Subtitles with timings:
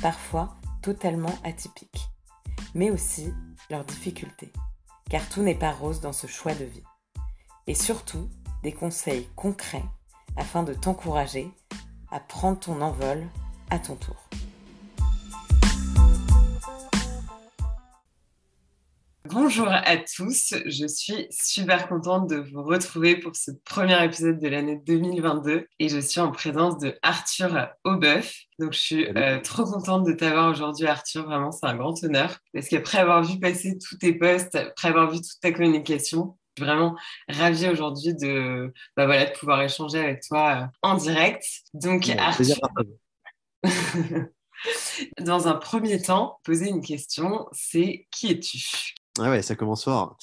[0.00, 2.08] parfois totalement atypiques,
[2.74, 3.32] mais aussi
[3.70, 4.52] leurs difficultés,
[5.08, 6.82] car tout n'est pas rose dans ce choix de vie.
[7.66, 8.28] Et surtout,
[8.62, 9.84] des conseils concrets
[10.36, 11.50] afin de t'encourager
[12.10, 13.26] à prendre ton envol
[13.70, 14.16] à ton tour.
[19.32, 24.48] Bonjour à tous, je suis super contente de vous retrouver pour ce premier épisode de
[24.48, 28.34] l'année 2022 et je suis en présence de Arthur Aubeuf.
[28.58, 32.38] Donc je suis euh, trop contente de t'avoir aujourd'hui Arthur, vraiment c'est un grand honneur
[32.52, 36.64] parce qu'après avoir vu passer tous tes posts, après avoir vu toute ta communication, je
[36.64, 36.96] suis vraiment
[37.28, 41.44] ravie aujourd'hui de, bah voilà, de pouvoir échanger avec toi euh, en direct.
[41.72, 42.56] Donc Arthur...
[45.18, 48.94] Dans un premier temps, poser une question, c'est qui es-tu?
[49.22, 50.16] Ah ouais, ça commence fort.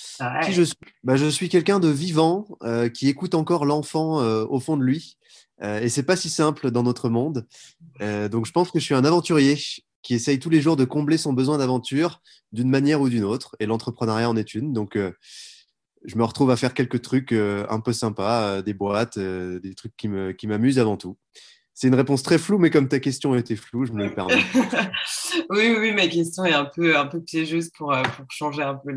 [0.43, 4.45] Qui je suis bah, Je suis quelqu'un de vivant euh, qui écoute encore l'enfant euh,
[4.49, 5.17] au fond de lui.
[5.61, 7.47] Euh, et c'est pas si simple dans notre monde.
[7.99, 9.57] donc je pense que je suis un aventurier
[10.01, 13.55] qui essaye tous les jours de combler son besoin d'aventure d'une manière ou d'une autre.
[13.59, 14.73] Et l'entrepreneuriat en est une.
[14.73, 14.97] Donc
[16.05, 20.07] je me retrouve à faire quelques trucs un peu sympas, des boîtes, des trucs qui
[20.07, 21.17] m'amusent qui avant tout.
[21.79, 24.33] C'est une réponse très floue, mais comme ta question était floue, je me le permets.
[25.51, 28.73] oui, oui, ma question est un peu, un peu piégeuse pour, euh, pour changer un
[28.73, 28.91] peu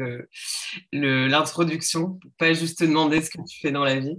[0.91, 4.17] l'introduction, le, pour pas juste te demander ce que tu fais dans la vie.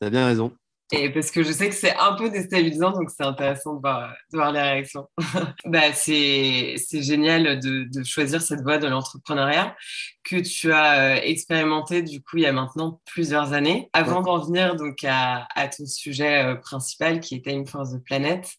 [0.00, 0.52] Tu as bien raison.
[0.92, 4.12] Et parce que je sais que c'est un peu déstabilisant, donc c'est intéressant de voir,
[4.32, 5.08] de voir les réactions.
[5.64, 9.76] bah, c'est génial de, de, choisir cette voie de l'entrepreneuriat
[10.24, 13.88] que tu as euh, expérimenté du coup il y a maintenant plusieurs années.
[13.92, 17.98] Avant d'en venir donc à, à, ton sujet euh, principal qui était une force de
[17.98, 18.52] planète,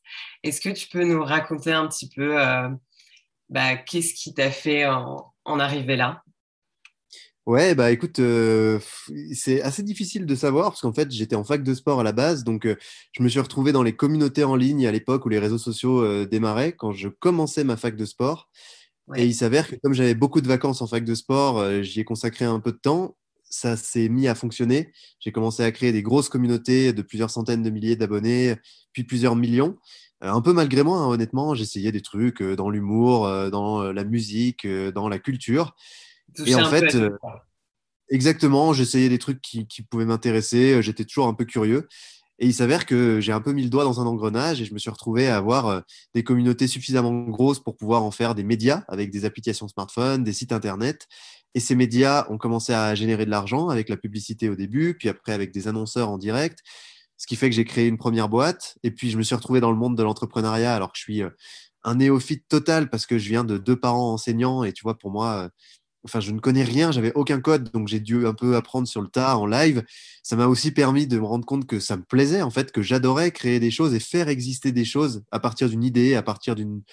[0.43, 2.69] est-ce que tu peux nous raconter un petit peu euh,
[3.49, 6.23] bah, qu'est-ce qui t'a fait en, en arriver là?
[7.47, 8.79] Ouais, bah écoute, euh,
[9.33, 12.11] c'est assez difficile de savoir parce qu'en fait, j'étais en fac de sport à la
[12.11, 12.75] base, donc euh,
[13.13, 16.03] je me suis retrouvé dans les communautés en ligne à l'époque où les réseaux sociaux
[16.03, 18.49] euh, démarraient quand je commençais ma fac de sport.
[19.15, 22.05] Et il s'avère que comme j'avais beaucoup de vacances en fac de sport, j'y ai
[22.05, 23.17] consacré un peu de temps.
[23.49, 24.91] Ça s'est mis à fonctionner.
[25.19, 28.55] J'ai commencé à créer des grosses communautés de plusieurs centaines de milliers d'abonnés,
[28.93, 29.77] puis plusieurs millions.
[30.21, 35.09] un peu malgré moi, hein, honnêtement, j'essayais des trucs dans l'humour, dans la musique, dans
[35.09, 35.75] la culture.
[36.45, 37.17] Et en fait, euh,
[38.09, 41.87] exactement, j'essayais des trucs qui, pouvaient m'intéresser, euh, j'étais toujours un peu curieux.
[42.39, 44.73] Et il s'avère que j'ai un peu mis le doigt dans un engrenage et je
[44.73, 45.81] me suis retrouvé à avoir euh,
[46.15, 50.33] des communautés suffisamment grosses pour pouvoir en faire des médias avec des applications smartphone, des
[50.33, 51.07] sites internet.
[51.53, 55.07] Et ces médias ont commencé à générer de l'argent avec la publicité au début, puis
[55.07, 56.59] après avec des annonceurs en direct.
[57.17, 58.75] Ce qui fait que j'ai créé une première boîte.
[58.81, 61.21] Et puis je me suis retrouvé dans le monde de l'entrepreneuriat alors que je suis
[61.83, 64.63] un néophyte total parce que je viens de deux parents enseignants.
[64.63, 65.49] Et tu vois, pour moi,
[66.03, 69.01] enfin, je ne connais rien, j'avais aucun code, donc j'ai dû un peu apprendre sur
[69.01, 69.83] le tas en live.
[70.23, 72.81] Ça m'a aussi permis de me rendre compte que ça me plaisait, en fait, que
[72.81, 76.55] j'adorais créer des choses et faire exister des choses à partir d'une idée, à partir
[76.55, 76.83] d'une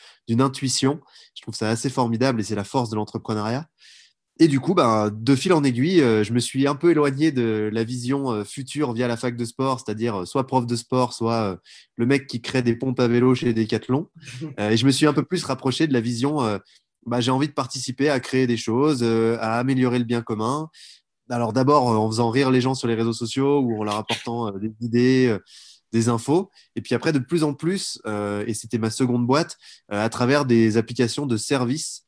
[0.40, 1.00] intuition.
[1.34, 3.68] Je trouve ça assez formidable et c'est la force de l'entrepreneuriat.
[4.40, 7.32] Et du coup, ben, de fil en aiguille, euh, je me suis un peu éloigné
[7.32, 10.76] de la vision euh, future via la fac de sport, c'est-à-dire euh, soit prof de
[10.76, 11.58] sport, soit
[11.96, 14.08] le mec qui crée des pompes à vélo chez Decathlon.
[14.58, 16.60] et je me suis un peu plus rapproché de la vision
[17.08, 20.70] bah, j'ai envie de participer à créer des choses, euh, à améliorer le bien commun.
[21.30, 23.96] Alors d'abord euh, en faisant rire les gens sur les réseaux sociaux ou en leur
[23.96, 25.36] apportant euh, des idées,
[25.92, 26.50] des infos.
[26.76, 28.00] Et puis après, de plus en plus,
[28.46, 29.56] et c'était ma seconde boîte,
[29.88, 32.04] à travers des applications de services.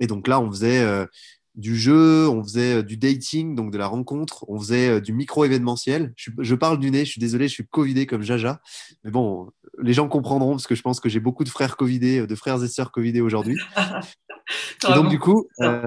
[0.00, 1.06] Et donc là, on faisait
[1.54, 6.12] du jeu, on faisait du dating, donc de la rencontre, on faisait du micro-événementiel.
[6.16, 8.60] Je, parle du nez, je suis désolé, je suis covidé comme Jaja.
[9.04, 12.26] Mais bon, les gens comprendront parce que je pense que j'ai beaucoup de frères covidés,
[12.26, 13.58] de frères et sœurs covidés aujourd'hui.
[14.88, 15.82] Et donc, du coup, euh,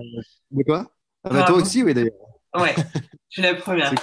[0.65, 0.91] quoi
[1.23, 2.13] ah bah, Toi aussi, oui, d'ailleurs.
[2.57, 2.73] Ouais,
[3.29, 3.93] je suis la première.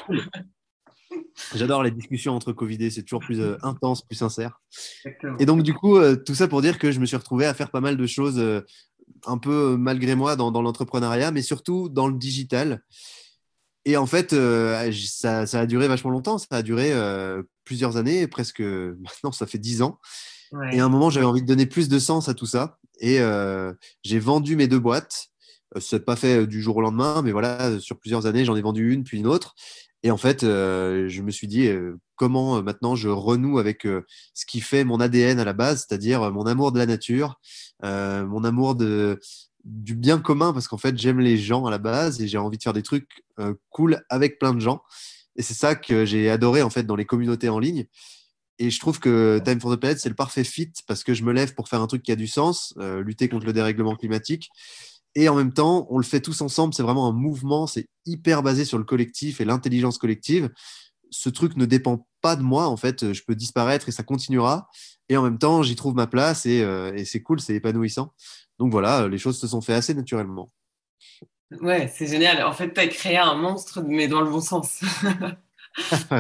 [1.54, 4.60] J'adore les discussions entre Covidés, c'est toujours plus euh, intense, plus sincère.
[5.38, 7.54] Et donc, du coup, euh, tout ça pour dire que je me suis retrouvé à
[7.54, 8.62] faire pas mal de choses euh,
[9.26, 12.82] un peu malgré moi dans, dans l'entrepreneuriat, mais surtout dans le digital.
[13.84, 16.38] Et en fait, ça, ça, a duré vachement longtemps.
[16.38, 16.92] Ça a duré
[17.64, 19.98] plusieurs années, presque maintenant, ça fait dix ans.
[20.72, 22.78] Et à un moment, j'avais envie de donner plus de sens à tout ça.
[23.00, 23.72] Et euh,
[24.02, 25.28] j'ai vendu mes deux boîtes.
[25.76, 28.44] Euh, Ce n'est pas fait euh, du jour au lendemain, mais voilà, sur plusieurs années,
[28.44, 29.54] j'en ai vendu une, puis une autre.
[30.02, 31.70] Et en fait, je me suis dit
[32.22, 36.46] comment maintenant je renoue avec ce qui fait mon ADN à la base, c'est-à-dire mon
[36.46, 37.40] amour de la nature,
[37.82, 42.28] mon amour du bien commun, parce qu'en fait, j'aime les gens à la base et
[42.28, 43.24] j'ai envie de faire des trucs
[43.70, 44.82] cool avec plein de gens.
[45.34, 47.86] Et c'est ça que j'ai adoré en fait dans les communautés en ligne.
[48.58, 51.24] Et je trouve que Time for the Planet, c'est le parfait fit parce que je
[51.24, 53.96] me lève pour faire un truc qui a du sens, euh, lutter contre le dérèglement
[53.96, 54.50] climatique.
[55.14, 56.72] Et en même temps, on le fait tous ensemble.
[56.74, 57.66] C'est vraiment un mouvement.
[57.66, 60.50] C'est hyper basé sur le collectif et l'intelligence collective.
[61.10, 62.68] Ce truc ne dépend pas de moi.
[62.68, 64.68] En fait, je peux disparaître et ça continuera.
[65.08, 68.14] Et en même temps, j'y trouve ma place et, euh, et c'est cool, c'est épanouissant.
[68.58, 70.50] Donc voilà, les choses se sont fait assez naturellement.
[71.60, 72.42] Ouais, c'est génial.
[72.44, 74.80] En fait, tu as créé un monstre, mais dans le bon sens.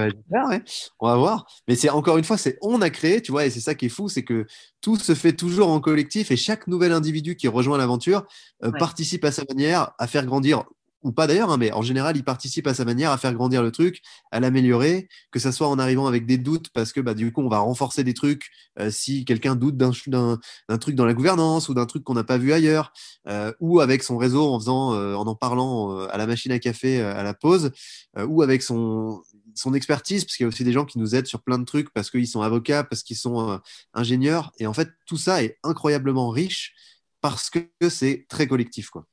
[1.00, 1.46] On va voir.
[1.68, 3.86] Mais c'est encore une fois, c'est on a créé, tu vois, et c'est ça qui
[3.86, 4.46] est fou, c'est que
[4.80, 8.24] tout se fait toujours en collectif et chaque nouvel individu qui rejoint l'aventure
[8.64, 10.64] euh, participe à sa manière à faire grandir
[11.02, 13.62] ou pas d'ailleurs, hein, mais en général, il participe à sa manière à faire grandir
[13.62, 14.00] le truc,
[14.30, 17.42] à l'améliorer, que ça soit en arrivant avec des doutes, parce que bah, du coup,
[17.42, 21.74] on va renforcer des trucs euh, si quelqu'un doute d'un truc dans la gouvernance ou
[21.74, 22.92] d'un truc qu'on n'a pas vu ailleurs,
[23.28, 27.00] euh, ou avec son réseau en faisant, en en parlant à la machine à café
[27.00, 27.70] à la pause,
[28.18, 29.22] ou avec son,
[29.54, 31.64] son expertise, parce qu'il y a aussi des gens qui nous aident sur plein de
[31.64, 33.58] trucs parce qu'ils sont avocats, parce qu'ils sont euh,
[33.94, 34.52] ingénieurs.
[34.58, 36.74] Et en fait, tout ça est incroyablement riche
[37.20, 38.90] parce que c'est très collectif.
[38.90, 39.06] Quoi.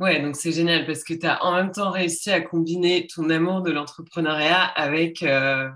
[0.00, 3.28] Ouais, donc c'est génial parce que tu as en même temps réussi à combiner ton
[3.28, 5.68] amour de l'entrepreneuriat avec euh,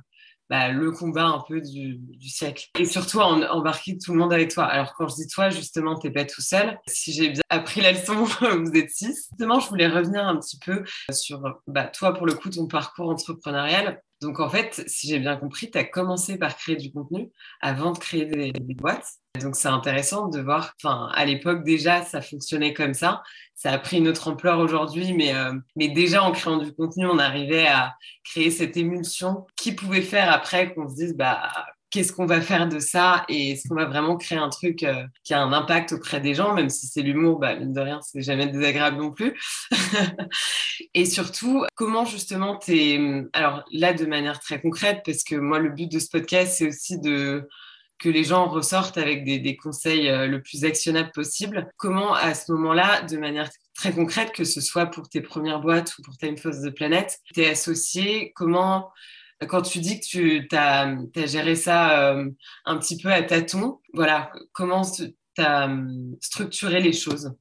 [0.48, 2.68] bah, le combat un peu du, siècle.
[2.78, 4.64] Et surtout embarquer tout le monde avec toi.
[4.64, 6.78] Alors quand je dis toi, justement, tu n'es pas tout seul.
[6.86, 9.28] Si j'ai bien appris la leçon, vous êtes six.
[9.30, 13.10] Justement, je voulais revenir un petit peu sur bah, toi, pour le coup, ton parcours
[13.10, 14.00] entrepreneurial.
[14.24, 17.30] Donc en fait, si j'ai bien compris, tu as commencé par créer du contenu
[17.60, 19.06] avant de créer des, boîtes.
[19.38, 23.22] Donc c'est intéressant de voir, enfin à l'époque déjà ça fonctionnait comme ça.
[23.54, 27.06] Ça a pris une autre ampleur aujourd'hui, mais, euh, mais déjà en créant du contenu,
[27.06, 27.94] on arrivait à
[28.24, 31.52] créer cette émulsion qui pouvait faire après qu'on se dise bah
[31.94, 35.04] qu'est-ce qu'on va faire de ça et est-ce qu'on va vraiment créer un truc euh,
[35.22, 38.00] qui a un impact auprès des gens, même si c'est l'humour, bah, mine de rien,
[38.02, 39.40] c'est jamais désagréable non plus.
[40.94, 42.98] et surtout, comment justement t'es...
[43.32, 46.66] Alors là, de manière très concrète, parce que moi, le but de ce podcast, c'est
[46.66, 47.48] aussi de
[48.00, 51.70] que les gens ressortent avec des, conseils euh, le plus actionnables possible.
[51.76, 55.96] Comment, à ce moment-là, de manière très concrète, que ce soit pour tes premières boîtes
[55.96, 58.90] ou pour Time Force de Planète, t'es associé Comment
[59.48, 62.30] quand tu dis que tu as, géré ça euh,
[62.64, 67.34] un petit peu à tâtons, voilà, comment tu as hum, structuré les choses?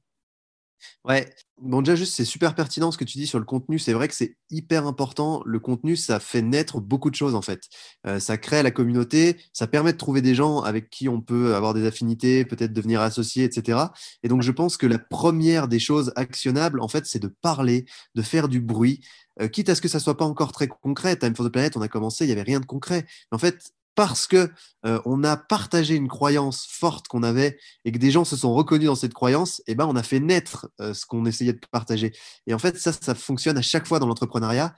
[1.04, 3.78] Ouais, bon, déjà, juste, c'est super pertinent ce que tu dis sur le contenu.
[3.78, 5.42] C'est vrai que c'est hyper important.
[5.44, 7.62] Le contenu, ça fait naître beaucoup de choses, en fait.
[8.06, 11.54] Euh, ça crée la communauté, ça permet de trouver des gens avec qui on peut
[11.54, 13.92] avoir des affinités, peut-être devenir associé, etc.
[14.22, 17.84] Et donc, je pense que la première des choses actionnables, en fait, c'est de parler,
[18.14, 19.00] de faire du bruit,
[19.40, 21.16] euh, quitte à ce que ça soit pas encore très concret.
[21.16, 23.06] Time for the Planet, on a commencé, il n'y avait rien de concret.
[23.30, 24.50] en fait, parce que
[24.86, 28.54] euh, on a partagé une croyance forte qu'on avait et que des gens se sont
[28.54, 31.60] reconnus dans cette croyance, eh ben on a fait naître euh, ce qu'on essayait de
[31.70, 32.12] partager.
[32.46, 34.74] Et en fait, ça, ça fonctionne à chaque fois dans l'entrepreneuriat.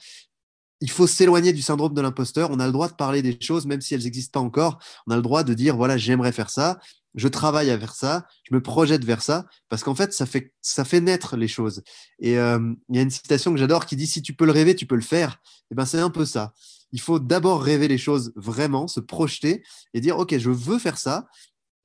[0.83, 2.51] Il faut s'éloigner du syndrome de l'imposteur.
[2.51, 4.79] On a le droit de parler des choses, même si elles n'existent pas encore.
[5.07, 6.79] On a le droit de dire voilà, j'aimerais faire ça,
[7.15, 10.53] je travaille à vers ça, je me projette vers ça, parce qu'en fait, ça fait,
[10.61, 11.83] ça fait naître les choses.
[12.19, 14.53] Et euh, il y a une citation que j'adore qui dit si tu peux le
[14.53, 15.41] rêver, tu peux le faire.
[15.71, 16.53] Et eh ben c'est un peu ça
[16.97, 19.63] il faut d'abord rêver les choses vraiment, se projeter
[19.93, 21.29] et dire ok, je veux faire ça.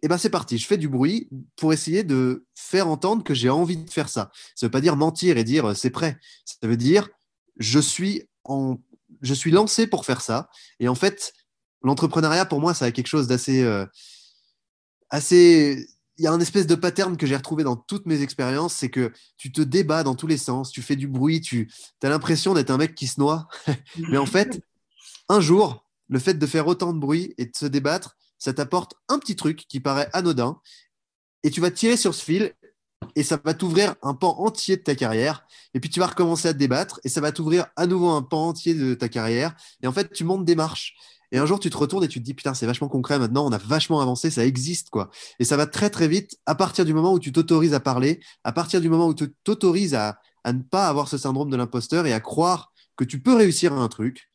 [0.02, 1.28] Et eh ben c'est parti, je fais du bruit
[1.58, 4.32] pour essayer de faire entendre que j'ai envie de faire ça.
[4.56, 6.18] Ça veut pas dire mentir et dire c'est prêt.
[6.46, 7.10] Ça veut dire
[7.58, 8.78] je suis en
[9.22, 10.50] je suis lancé pour faire ça.
[10.80, 11.34] Et en fait,
[11.84, 13.86] l'entrepreneuriat pour moi, ça a quelque chose d'assez euh,
[15.10, 15.86] assez
[16.18, 18.90] il y a un espèce de pattern que j'ai retrouvé dans toutes mes expériences, c'est
[18.90, 21.68] que tu te débats dans tous les sens, tu fais du bruit, tu
[22.04, 23.48] as l'impression d'être un mec qui se noie.
[24.10, 24.62] Mais en fait,
[25.32, 28.96] un jour, le fait de faire autant de bruit et de se débattre, ça t'apporte
[29.08, 30.60] un petit truc qui paraît anodin
[31.44, 32.54] et tu vas tirer sur ce fil
[33.16, 35.46] et ça va t'ouvrir un pan entier de ta carrière.
[35.74, 38.22] Et puis tu vas recommencer à te débattre et ça va t'ouvrir à nouveau un
[38.22, 39.56] pan entier de ta carrière.
[39.82, 40.96] Et en fait, tu montes des marches.
[41.32, 43.48] Et un jour, tu te retournes et tu te dis, putain, c'est vachement concret maintenant,
[43.48, 45.10] on a vachement avancé, ça existe, quoi.
[45.40, 48.20] Et ça va très, très vite à partir du moment où tu t'autorises à parler,
[48.44, 51.56] à partir du moment où tu t'autorises à, à ne pas avoir ce syndrome de
[51.56, 54.30] l'imposteur et à croire que tu peux réussir un truc.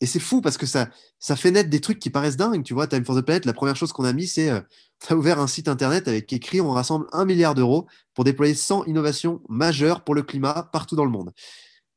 [0.00, 0.88] Et c'est fou parce que ça,
[1.18, 2.62] ça fait naître des trucs qui paraissent dingues.
[2.62, 4.60] Tu vois, Time for the Planet, la première chose qu'on a mis, c'est euh,
[5.10, 8.54] on a ouvert un site internet avec écrit on rassemble un milliard d'euros pour déployer
[8.54, 11.32] 100 innovations majeures pour le climat partout dans le monde.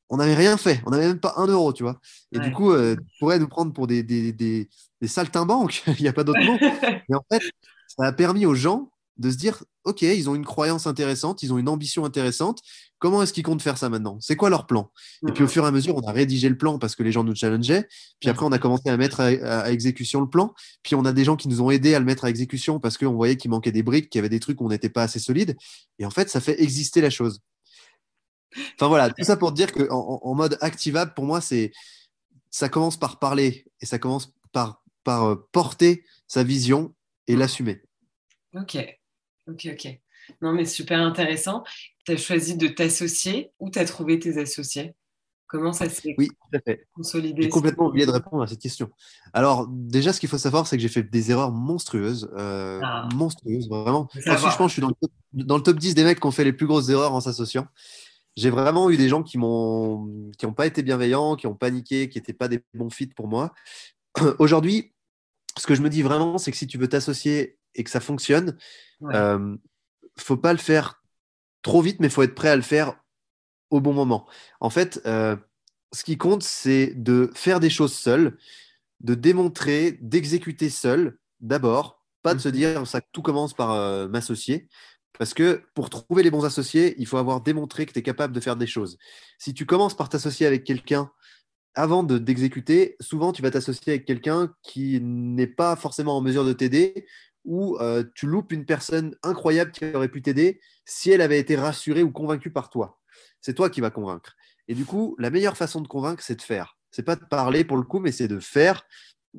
[0.10, 2.00] On n'avait rien fait, on n'avait même pas un euro, tu vois.
[2.34, 4.68] Et du coup, euh, tu pourrais nous prendre pour des, des, des,
[5.00, 6.58] des saltimbanques, il n'y a pas d'autre mot.
[7.10, 7.42] Mais en fait,
[7.88, 11.54] ça a permis aux gens de se dire, OK, ils ont une croyance intéressante, ils
[11.54, 12.62] ont une ambition intéressante,
[13.02, 14.18] comment est-ce qu'ils comptent faire ça maintenant?
[14.22, 14.92] C'est quoi leur plan?
[15.28, 17.12] Et puis au fur et à mesure, on a rédigé le plan parce que les
[17.12, 17.88] gens nous challengeaient.
[18.20, 20.54] Puis après, on a commencé à mettre à, exécution le plan.
[20.84, 22.98] Puis on a des gens qui nous ont aidés à le mettre à exécution parce
[22.98, 25.04] qu'on voyait qu'il manquait des briques, qu'il y avait des trucs où on n'était pas
[25.04, 25.58] assez solide.
[25.98, 27.40] Et en fait, ça fait exister la chose.
[28.76, 31.72] Enfin voilà, tout ça pour dire qu'en en, mode activable, pour moi, c'est
[32.52, 36.94] ça commence par parler et ça commence par, par euh, porter sa vision
[37.28, 37.82] et l'assumer.
[38.54, 38.78] Ok,
[39.48, 40.00] ok, ok.
[40.42, 41.64] Non, mais super intéressant.
[42.06, 44.94] Tu as choisi de t'associer ou tu as trouvé tes associés?
[45.52, 46.30] Comment ça s'est oui,
[46.94, 48.90] consolidé J'ai complètement oublié de répondre à cette question.
[49.34, 52.32] Alors, déjà, ce qu'il faut savoir, c'est que j'ai fait des erreurs monstrueuses.
[52.38, 53.10] Euh, ah.
[53.14, 54.08] Monstrueuses, vraiment.
[54.16, 56.26] Je pense que je suis dans le, top, dans le, top, 10 des mecs qui
[56.26, 57.68] ont fait les plus grosses erreurs en s'associant.
[58.38, 62.08] J'ai vraiment eu des gens qui m'ont qui n'ont pas été bienveillants, qui ont paniqué,
[62.08, 63.52] qui n'étaient pas des bons fits pour moi.
[64.40, 64.91] Aujourd'hui,
[65.58, 68.00] ce que je me dis vraiment, c'est que si tu veux t'associer et que ça
[68.00, 68.58] fonctionne,
[69.02, 69.56] il euh,
[70.18, 71.04] faut pas le faire
[71.62, 72.96] trop vite, mais il faut être prêt à le faire
[73.70, 74.28] au bon moment.
[74.60, 75.36] En fait, euh,
[75.94, 78.38] ce qui compte, c'est de faire des choses seul,
[79.00, 82.54] de démontrer, d'exécuter seul d'abord, pas de se mhm.
[82.54, 84.68] dire ça tout commence par euh, m'associer.
[85.18, 88.34] Parce que pour trouver les bons associés, il faut avoir démontré que tu es capable
[88.34, 88.98] de faire des choses.
[89.38, 91.12] Si tu commences par t'associer avec quelqu'un
[91.76, 96.54] avant d'exécuter, souvent tu vas t'associer avec quelqu'un qui n'est pas forcément en mesure de
[96.54, 97.06] t'aider
[97.46, 101.56] ou euh, tu loupes une personne incroyable qui aurait pu t'aider si elle avait été
[101.56, 103.00] rassurée ou convaincue par toi.
[103.40, 104.36] C'est toi qui vas convaincre.
[104.68, 106.78] Et du coup, la meilleure façon de convaincre, c'est de faire.
[106.92, 108.86] C'est pas de parler pour le coup, mais c'est de faire.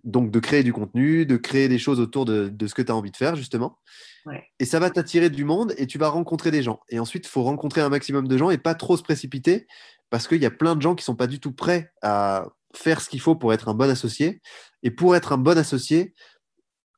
[0.05, 2.97] Donc de créer du contenu, de créer des choses autour de, ce que tu as
[2.97, 3.79] envie de faire, justement.
[4.61, 6.81] Et ça va t'attirer du monde et tu vas rencontrer des gens.
[6.89, 9.67] Et ensuite, il faut rencontrer un maximum de gens et pas trop se précipiter
[10.11, 13.01] parce qu'il y a plein de gens qui sont pas du tout prêts à faire
[13.01, 14.41] ce qu'il faut pour être un bon associé.
[14.83, 16.15] Et pour être un bon associé,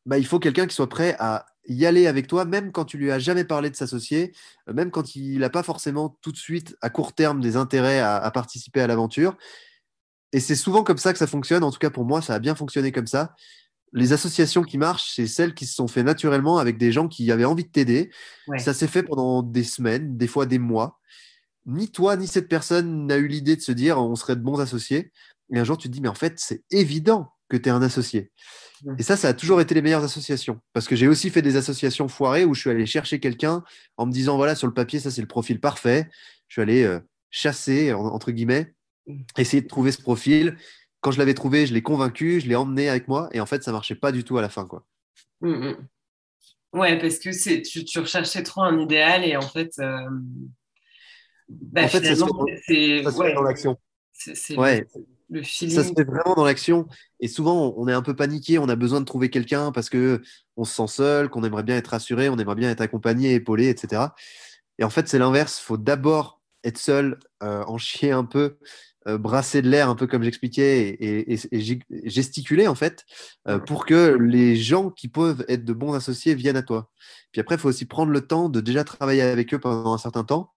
[0.06, 2.98] bah, il faut quelqu'un qui soit prêt à y aller avec toi, même quand tu
[2.98, 4.32] lui as jamais parlé de s'associer,
[4.68, 8.00] euh, même quand il n'a pas forcément tout de suite, à court terme, des intérêts
[8.00, 9.36] à, participer à l'aventure.
[10.34, 11.64] Et c'est souvent comme ça que ça fonctionne.
[11.64, 13.34] En tout cas, pour moi, ça a bien fonctionné comme ça.
[13.92, 17.30] Les associations qui marchent, c'est celles qui se sont faites naturellement avec des gens qui
[17.30, 18.10] avaient envie de t'aider.
[18.58, 20.98] Ça s'est fait pendant des semaines, des fois des mois
[21.66, 24.60] ni toi ni cette personne n'a eu l'idée de se dire on serait de bons
[24.60, 25.12] associés.
[25.52, 27.82] Et un jour, tu te dis, mais en fait, c'est évident que tu es un
[27.82, 28.30] associé.
[28.98, 30.60] Et ça, ça a toujours été les meilleures associations.
[30.72, 33.62] Parce que j'ai aussi fait des associations foirées où je suis allé chercher quelqu'un
[33.96, 36.08] en me disant, voilà, sur le papier, ça, c'est le profil parfait.
[36.48, 36.98] Je suis allé euh,
[37.30, 38.74] chasser, entre guillemets.
[39.36, 40.56] Essayer de trouver ce profil.
[41.00, 43.28] Quand je l'avais trouvé, je l'ai convaincu, je l'ai emmené avec moi.
[43.32, 44.66] Et en fait, ça marchait pas du tout à la fin.
[44.66, 44.84] Quoi.
[45.40, 45.88] Mm, mm.
[46.74, 50.08] Ouais, parce que tu, tu, recherchais trop un idéal et en fait, euh,
[51.48, 52.24] bah, en fait, ça se
[52.66, 53.78] fait dans, l'action.
[54.12, 54.86] C'est ouais.
[55.30, 55.74] le feeling.
[55.74, 56.88] Ça se fait vraiment dans l'action.
[57.20, 60.22] Et souvent, on est un peu paniqué, on a besoin de trouver quelqu'un parce que
[60.56, 63.68] on se sent seul, qu'on aimerait bien être rassuré, on aimerait bien être accompagné, épaulé,
[63.68, 64.02] etc.
[64.78, 65.60] Et en fait, c'est l'inverse.
[65.60, 68.56] Il faut d'abord être seul, euh, en chier un peu,
[69.06, 71.36] brasser de l'air, un peu comme j'expliquais, et,
[72.04, 73.04] gesticuler, en fait,
[73.48, 76.90] euh, pour que les gens qui peuvent être de bons associés viennent à toi.
[77.32, 79.98] Puis après, il faut aussi prendre le temps de déjà travailler avec eux pendant un
[79.98, 80.54] certain temps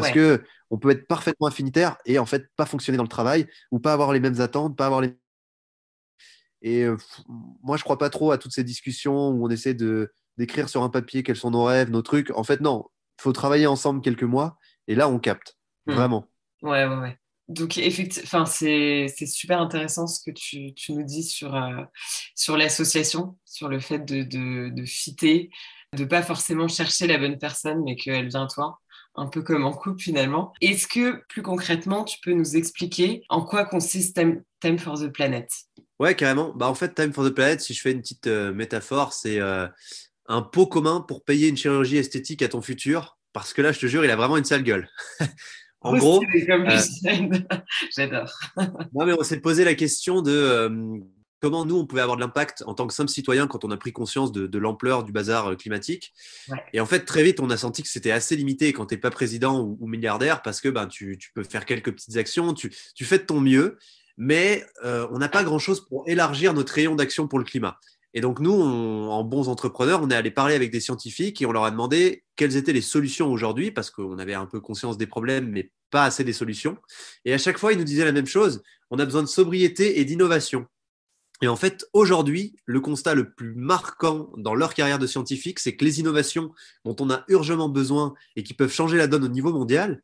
[0.00, 3.46] parce que on peut être parfaitement affinitaire et en fait pas fonctionner dans le travail
[3.70, 5.16] ou pas avoir les mêmes attentes, pas avoir les.
[6.62, 6.96] Et euh,
[7.62, 10.82] moi, je crois pas trop à toutes ces discussions où on essaie de d'écrire sur
[10.82, 12.30] un papier quels sont nos rêves, nos trucs.
[12.32, 12.86] En fait, non.
[13.18, 15.56] Il faut travailler ensemble quelques mois et là, on capte.
[15.86, 15.92] Hmm.
[15.92, 16.28] Vraiment.
[16.62, 17.18] Ouais, ouais, ouais.
[17.48, 21.82] Donc, effectivement, c'est super intéressant ce que tu, nous dis sur, euh,
[22.34, 25.50] sur l'association, sur le fait de, de, de fitter,
[25.92, 28.80] de pas forcément chercher la bonne personne, mais qu'elle vient à toi
[29.16, 30.52] un peu comme en couple finalement.
[30.60, 34.18] Est-ce que plus concrètement, tu peux nous expliquer en quoi consiste
[34.60, 35.48] Time, for the Planet?
[35.98, 36.52] Ouais, carrément.
[36.54, 39.40] Bah, en fait, Time for the Planet, si je fais une petite euh, métaphore, c'est
[39.40, 39.66] euh,
[40.26, 43.18] un pot commun pour payer une chirurgie esthétique à ton futur.
[43.32, 44.88] Parce que là, je te jure, il a vraiment une sale gueule.
[45.80, 46.22] en gros.
[46.22, 46.78] Euh,
[47.96, 48.32] J'adore.
[48.56, 51.02] non, mais on s'est posé la question de
[51.40, 53.76] comment nous, on pouvait avoir de l'impact en tant que simple citoyen quand on a
[53.76, 56.12] pris conscience de, l'ampleur du bazar euh, climatique.
[56.72, 59.00] Et en fait, très vite, on a senti que c'était assez limité quand tu n'es
[59.00, 62.70] pas président ou, milliardaire parce que ben, tu, peux faire quelques petites actions, tu,
[63.02, 63.78] fais de ton mieux,
[64.16, 67.78] mais euh, on n'a pas grand-chose pour élargir notre rayon d'action pour le climat.
[68.14, 71.52] Et donc, nous, en bons entrepreneurs, on est allé parler avec des scientifiques et on
[71.52, 75.06] leur a demandé quelles étaient les solutions aujourd'hui, parce qu'on avait un peu conscience des
[75.06, 76.78] problèmes, mais pas assez des solutions.
[77.24, 80.00] Et à chaque fois, ils nous disaient la même chose, on a besoin de sobriété
[80.00, 80.66] et d'innovation.
[81.42, 85.76] Et en fait, aujourd'hui, le constat le plus marquant dans leur carrière de scientifique, c'est
[85.76, 86.52] que les innovations
[86.84, 90.02] dont on a urgemment besoin et qui peuvent changer la donne au niveau mondial,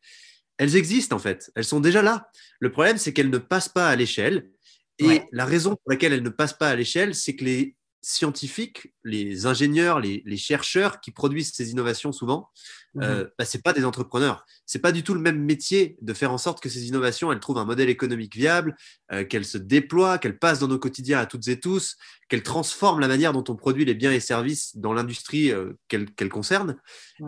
[0.59, 1.51] elles existent en fait.
[1.55, 2.29] Elles sont déjà là.
[2.61, 4.51] Le problème, c'est qu'elles ne passent pas à l'échelle.
[4.99, 8.93] Et la raison pour laquelle elles ne passent pas à l'échelle, c'est que les scientifiques,
[9.05, 12.51] les ingénieurs, les, chercheurs qui produisent ces innovations souvent,
[12.95, 13.03] mhm.
[13.03, 14.45] euh, bah, ce n'est pas des entrepreneurs.
[14.67, 17.31] Ce n'est pas du tout le même métier de faire en sorte que ces innovations,
[17.31, 18.77] elles trouvent un modèle économique viable,
[19.13, 21.97] euh, qu'elles se déploient, qu'elles passent dans nos quotidiens à toutes et tous,
[22.29, 26.29] qu'elles transforment la manière dont on produit les biens et services dans l'industrie euh, qu'elles
[26.29, 26.77] concernent.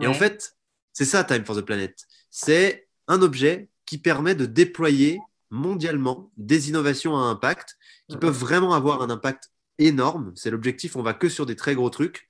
[0.01, 0.57] Et en fait,
[0.91, 1.95] c'est ça Time for the Planet.
[2.29, 5.19] C'est un objet qui permet de déployer
[5.51, 7.77] mondialement des innovations à impact
[8.09, 10.31] qui peuvent vraiment avoir un impact énorme.
[10.35, 12.27] C'est l'objectif, on va que sur des très gros trucs.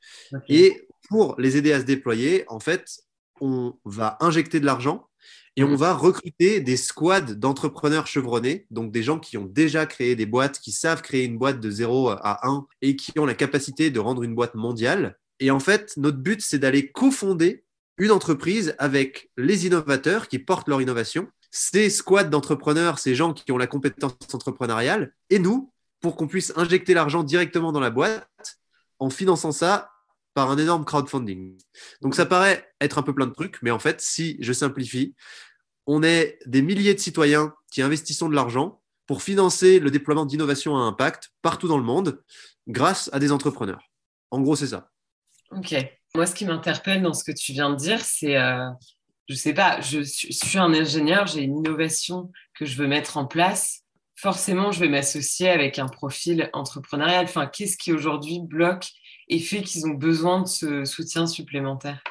[0.50, 3.02] Et pour les aider à se déployer, en fait,
[3.42, 5.08] on va injecter de l'argent
[5.58, 5.76] et on mhm.
[5.76, 10.60] va recruter des squads d'entrepreneurs chevronnés, donc des gens qui ont déjà créé des boîtes,
[10.60, 14.00] qui savent créer une boîte de 0 à 1 et qui ont la capacité de
[14.00, 15.18] rendre une boîte mondiale.
[15.40, 17.64] Et en fait, notre but, c'est d'aller cofonder
[17.98, 23.50] une entreprise avec les innovateurs qui portent leur innovation, ces squads d'entrepreneurs, ces gens qui
[23.54, 25.72] ont la compétence entrepreneuriale, et nous,
[26.06, 28.60] pour qu'on puisse injecter l'argent directement dans la boîte
[29.00, 29.90] en finançant ça
[30.36, 31.58] par un énorme crowdfunding.
[32.02, 35.16] Donc ça paraît être un peu plein de trucs, mais en fait, si je simplifie,
[35.88, 40.78] on est des milliers de citoyens qui investissons de l'argent pour financer le déploiement d'innovation
[40.78, 42.22] à impact partout dans le monde
[42.68, 43.90] grâce à des entrepreneurs.
[44.30, 44.92] En gros, c'est ça.
[45.50, 45.74] Ok.
[46.14, 48.70] Moi, ce qui m'interpelle dans ce que tu viens de dire, c'est, euh,
[49.28, 53.18] je ne sais pas, je suis un ingénieur, j'ai une innovation que je veux mettre
[53.18, 53.85] en place
[54.16, 57.26] forcément, je vais m'associer avec un profil entrepreneurial.
[57.26, 58.90] Enfin, qu'est-ce qui aujourd'hui bloque
[59.28, 62.02] et fait qu'ils ont besoin de ce soutien supplémentaire?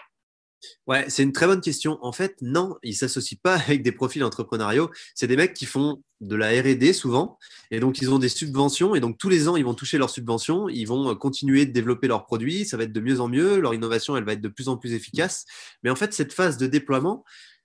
[0.86, 1.98] Ouais, c'est une très bonne question.
[2.02, 4.90] En fait, non, ils ne s'associent pas avec des profils entrepreneuriaux.
[5.14, 7.38] C'est des mecs qui font de la RD souvent.
[7.70, 8.94] Et donc, ils ont des subventions.
[8.94, 10.68] Et donc, tous les ans, ils vont toucher leurs subventions.
[10.68, 12.64] Ils vont continuer de développer leurs produits.
[12.64, 13.60] Ça va être de mieux en mieux.
[13.60, 15.44] Leur innovation, elle va être de plus en plus efficace.
[15.82, 17.24] Mais en fait, cette phase de déploiement,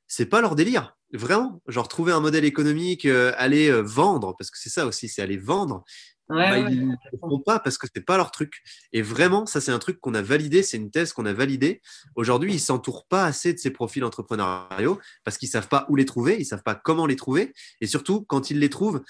[0.10, 0.98] c'est pas leur délire.
[1.14, 5.08] Vraiment, genre trouver un modèle économique, euh, aller euh, vendre, parce que c'est ça aussi,
[5.08, 5.86] c'est aller vendre.
[6.28, 8.62] Bah, ils ne font pas parce que c'est pas leur truc.
[8.94, 11.82] Et vraiment, ça c'est un truc qu'on a validé, c'est une thèse qu'on a validée.
[12.16, 16.06] Aujourd'hui, ils s'entourent pas assez de ces profils entrepreneuriaux parce qu'ils savent pas où les
[16.06, 19.02] trouver, ils savent pas comment les trouver, et surtout quand ils les trouvent,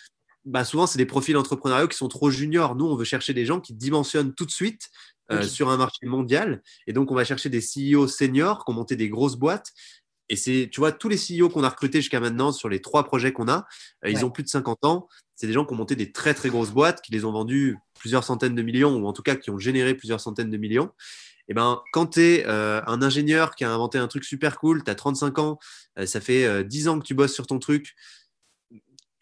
[0.46, 2.75] bah souvent c'est des profils entrepreneuriaux qui sont trop juniors.
[2.77, 4.89] Nous, on veut chercher des gens qui dimensionnent tout de suite
[5.32, 6.63] euh, sur un marché mondial.
[6.88, 9.74] Et donc, on va chercher des CEO seniors qui ont monté des grosses boîtes
[10.29, 13.03] et c'est, tu vois, tous les CEO qu'on a recrutés jusqu'à maintenant sur les trois
[13.03, 13.65] projets qu'on a,
[14.05, 15.07] euh, ils ont plus de 50 ans.
[15.35, 17.77] C'est des gens qui ont monté des très, très grosses boîtes, qui les ont vendues
[18.00, 20.92] plusieurs centaines de millions, ou en tout cas qui ont généré plusieurs centaines de millions.
[21.48, 24.83] Et ben, quand tu es euh, un ingénieur qui a inventé un truc super cool,
[24.83, 25.59] tu as 35 ans,
[25.98, 27.96] euh, ça fait 10 ans que tu bosses sur ton truc,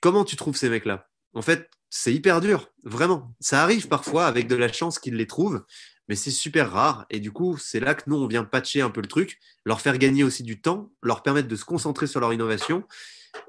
[0.01, 1.07] comment tu trouves ces mecs-là?
[1.33, 3.33] En fait, c'est hyper dur, vraiment.
[3.39, 5.63] Ça arrive parfois avec de la chance qu'ils les trouvent,
[6.07, 7.05] mais c'est super rare.
[7.09, 9.81] Et du coup, c'est là que nous, on vient patcher un peu le truc, leur
[9.81, 12.83] faire gagner aussi du temps, leur permettre de se concentrer sur leur innovation,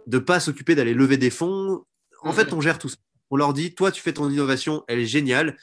[0.07, 1.85] de pas s'occuper d'aller lever des fonds.
[2.23, 2.97] En fait, on gère tout ça.
[3.31, 5.57] On leur dit, toi, tu fais ton innovation, elle est géniale.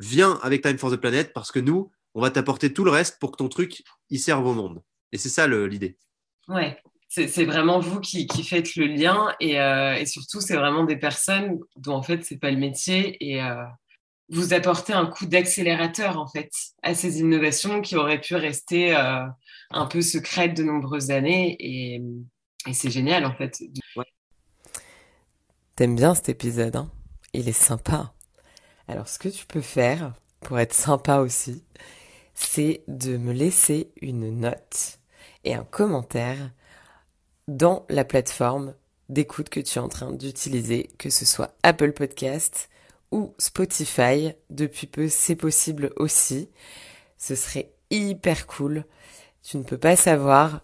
[0.00, 3.18] Viens avec Time for the Planet parce que nous, on va t'apporter tout le reste
[3.18, 4.82] pour que ton truc, il serve au monde.
[5.12, 5.96] Et c'est ça l'idée.
[6.48, 10.96] Ouais, c'est vraiment vous qui, faites le lien et, euh, et surtout, c'est vraiment des
[10.96, 13.64] personnes dont en fait, c'est pas le métier et, euh,
[14.30, 16.50] vous apportez un coup d'accélérateur en fait
[16.82, 19.26] à ces innovations qui auraient pu rester euh,
[19.70, 22.02] un peu secrètes de nombreuses années et,
[22.72, 23.58] c'est génial en fait.
[25.76, 26.90] T'aimes bien cet épisode, hein?
[27.32, 28.12] Il est sympa.
[28.86, 31.64] Alors ce que tu peux faire pour être sympa aussi,
[32.34, 34.98] c'est de me laisser une note
[35.44, 36.50] et un commentaire
[37.48, 38.74] dans la plateforme
[39.08, 42.69] d'écoute que tu es en train d'utiliser, que ce soit Apple Podcast,
[43.10, 44.32] ou Spotify.
[44.50, 46.50] Depuis peu, c'est possible aussi.
[47.16, 48.84] Ce serait hyper cool.
[49.42, 50.62] Tu ne peux pas savoir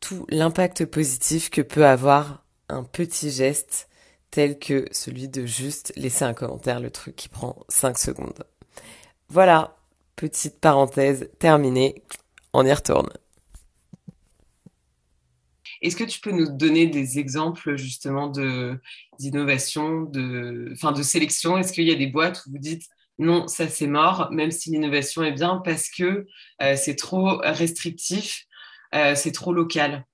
[0.00, 3.88] tout l'impact positif que peut avoir un petit geste
[4.30, 8.44] tel que celui de juste laisser un commentaire, le truc qui prend 5 secondes.
[9.28, 9.76] Voilà,
[10.16, 12.02] petite parenthèse terminée,
[12.52, 13.10] on y retourne.
[15.82, 18.28] Est-ce que tu peux nous donner des exemples justement
[19.18, 22.84] d'innovation, de, de sélection Est-ce qu'il y a des boîtes où vous dites
[23.18, 26.26] non, ça c'est mort, même si l'innovation est bien parce que
[26.62, 28.46] euh, c'est trop restrictif,
[28.94, 30.06] euh, c'est trop local?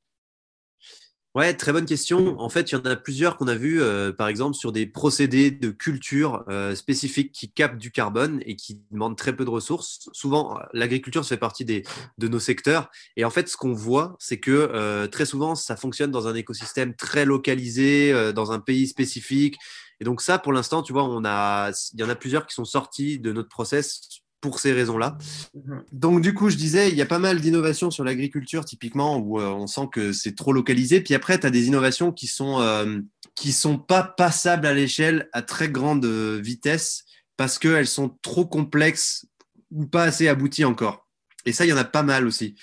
[1.37, 2.41] Ouais, très bonne question.
[2.41, 4.87] En fait, il y en a plusieurs qu'on a vu, euh, par exemple, sur des
[4.87, 9.51] procédés de culture euh, spécifiques qui captent du carbone et qui demandent très peu de
[9.51, 10.09] ressources.
[10.15, 11.83] Souvent, l'agriculture fait partie des,
[12.17, 12.89] de nos secteurs.
[13.19, 16.35] Et en fait, ce qu'on voit, c'est que euh, très souvent, ça fonctionne dans un
[16.35, 19.59] écosystème très localisé, dans un pays spécifique.
[20.01, 22.55] Et donc ça, pour l'instant, tu vois, on a, il y en a plusieurs qui
[22.55, 24.01] sont sortis de notre process
[24.41, 25.19] pour ces raisons-là.
[25.55, 25.85] Mhm.
[25.93, 29.41] Donc du coup, je disais, il y a pas mal d'innovations sur l'agriculture typiquement où
[29.41, 31.01] euh, on sent que c'est trop localisé.
[31.01, 33.01] Puis après, tu as des innovations qui sont euh,
[33.35, 37.05] qui sont pas passables à l'échelle à très grande vitesse
[37.37, 39.27] parce qu'elles sont trop complexes
[39.71, 41.07] ou pas assez abouties encore.
[41.45, 42.57] Et ça, il y en a pas mal aussi.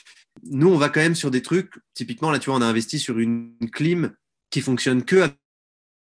[0.43, 2.99] Nous, on va quand même sur des trucs, typiquement, là, tu vois, on a investi
[2.99, 4.13] sur une clim
[4.49, 5.29] qui fonctionne que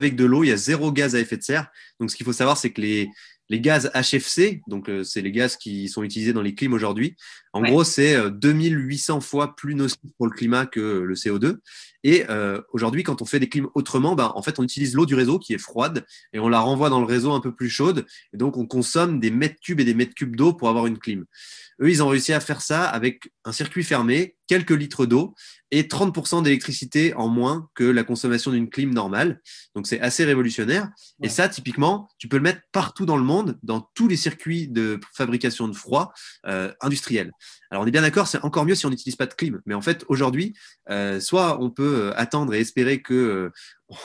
[0.01, 1.71] avec de l'eau, il y a zéro gaz à effet de serre.
[1.99, 3.11] Donc, ce qu'il faut savoir, c'est que les,
[3.49, 7.17] les gaz HFC, donc euh, c'est les gaz qui sont utilisés dans les clims aujourd'hui,
[7.53, 11.57] en gros, c'est 2800 euh, fois plus nocif pour le climat que le CO2.
[12.05, 15.07] Et euh, aujourd'hui, quand on fait des clims autrement, bah, en fait, on utilise l'eau
[15.07, 17.69] du réseau qui est froide et on la renvoie dans le réseau un peu plus
[17.69, 18.07] chaude.
[18.33, 20.99] Et donc, on consomme des mètres cubes et des mètres cubes d'eau pour avoir une
[20.99, 21.25] clim.
[21.81, 25.35] Eux, ils ont réussi à faire ça avec un circuit fermé, quelques litres d'eau
[25.71, 29.41] et 30% d'électricité en moins que la consommation d'une clim normale.
[29.75, 30.91] Donc, c'est assez révolutionnaire.
[31.23, 34.67] Et ça, typiquement, tu peux le mettre partout dans le monde, dans tous les circuits
[34.69, 36.13] de fabrication de froid
[36.47, 37.33] euh, industriels.
[37.71, 39.61] Alors, on est bien d'accord, c'est encore mieux si on n'utilise pas de clim.
[39.67, 40.55] Mais en fait, aujourd'hui,
[40.91, 43.53] euh, soit on peut euh, attendre et espérer que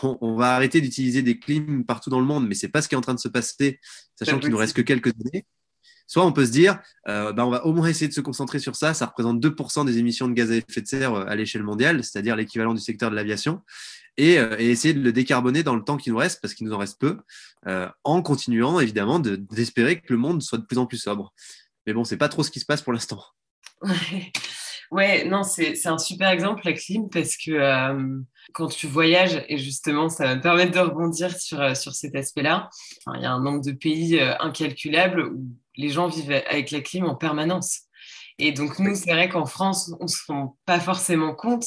[0.02, 2.96] on, va arrêter d'utiliser des clims partout dans le monde, mais c'est pas ce qui
[2.96, 3.80] est en train de se passer,
[4.16, 5.46] sachant qu'il nous reste que quelques années.
[6.08, 8.60] Soit on peut se dire, euh, bah, on va au moins essayer de se concentrer
[8.60, 8.94] sur ça.
[8.94, 12.04] Ça représente 2% des émissions de gaz à effet de serre euh, à l'échelle mondiale,
[12.04, 13.62] c'est-à-dire l'équivalent du secteur de l'aviation,
[14.20, 16.74] euh, et, essayer de le décarboner dans le temps qui nous reste, parce qu'il nous
[16.74, 17.18] en reste peu,
[18.04, 21.34] en continuant évidemment d'espérer que le monde soit de plus en plus sobre.
[21.88, 23.24] Mais bon, c'est pas trop ce qui se passe pour l'instant.
[25.26, 27.96] Non, c'est un super exemple, la clim, parce que
[28.54, 32.70] quand tu voyages, et justement, ça va me permettre de rebondir sur, sur cet aspect-là,
[33.16, 37.06] il y a un nombre de pays incalculable où les gens vivent avec la clim
[37.06, 37.82] en permanence.
[38.40, 41.66] Et donc, nous, c'est vrai qu'en France, on ne se rend pas forcément compte,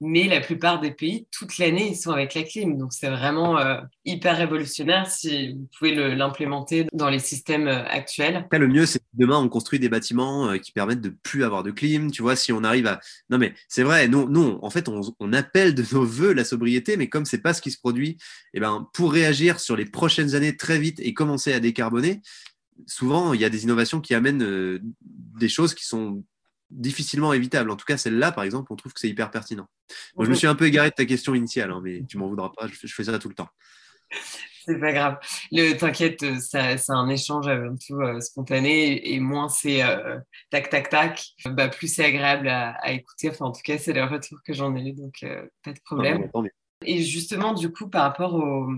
[0.00, 2.78] mais la plupart des pays, toute l'année, ils sont avec la clim.
[2.78, 8.46] Donc, c'est vraiment euh, hyper révolutionnaire si vous pouvez l'implémenter dans les systèmes euh, actuels.
[8.50, 11.70] le mieux, c'est demain, on construit des bâtiments euh, qui permettent de plus avoir de
[11.70, 12.10] clim.
[12.10, 13.00] Tu vois, si on arrive à.
[13.28, 16.96] Non, mais c'est vrai, nous, nous, en fait, on, appelle de nos voeux la sobriété,
[16.96, 18.16] mais comme c'est pas ce qui se produit,
[18.54, 22.20] eh ben, pour réagir sur les prochaines années très vite et commencer à décarboner,
[22.86, 26.24] souvent, il y a des innovations qui amènent des choses qui sont
[26.70, 27.70] difficilement évitables.
[27.70, 29.68] En tout cas, celle-là, par exemple, on trouve que c'est hyper pertinent.
[30.16, 32.28] Moi, je me suis un peu égaré de ta question initiale, hein, mais tu m'en
[32.28, 33.48] voudras pas, je, fais ça tout le temps.
[34.66, 35.18] C'est pas grave.
[35.78, 40.18] T'inquiète, c'est un échange avant tout euh, spontané et moins c'est euh,
[40.50, 43.30] tac, tac, tac, bah, plus c'est agréable à, écouter.
[43.30, 45.24] Enfin, en tout cas, c'est le retour que j'en ai eu, donc
[45.64, 46.30] pas de problème.
[46.84, 48.70] Et justement, du coup, par rapport au,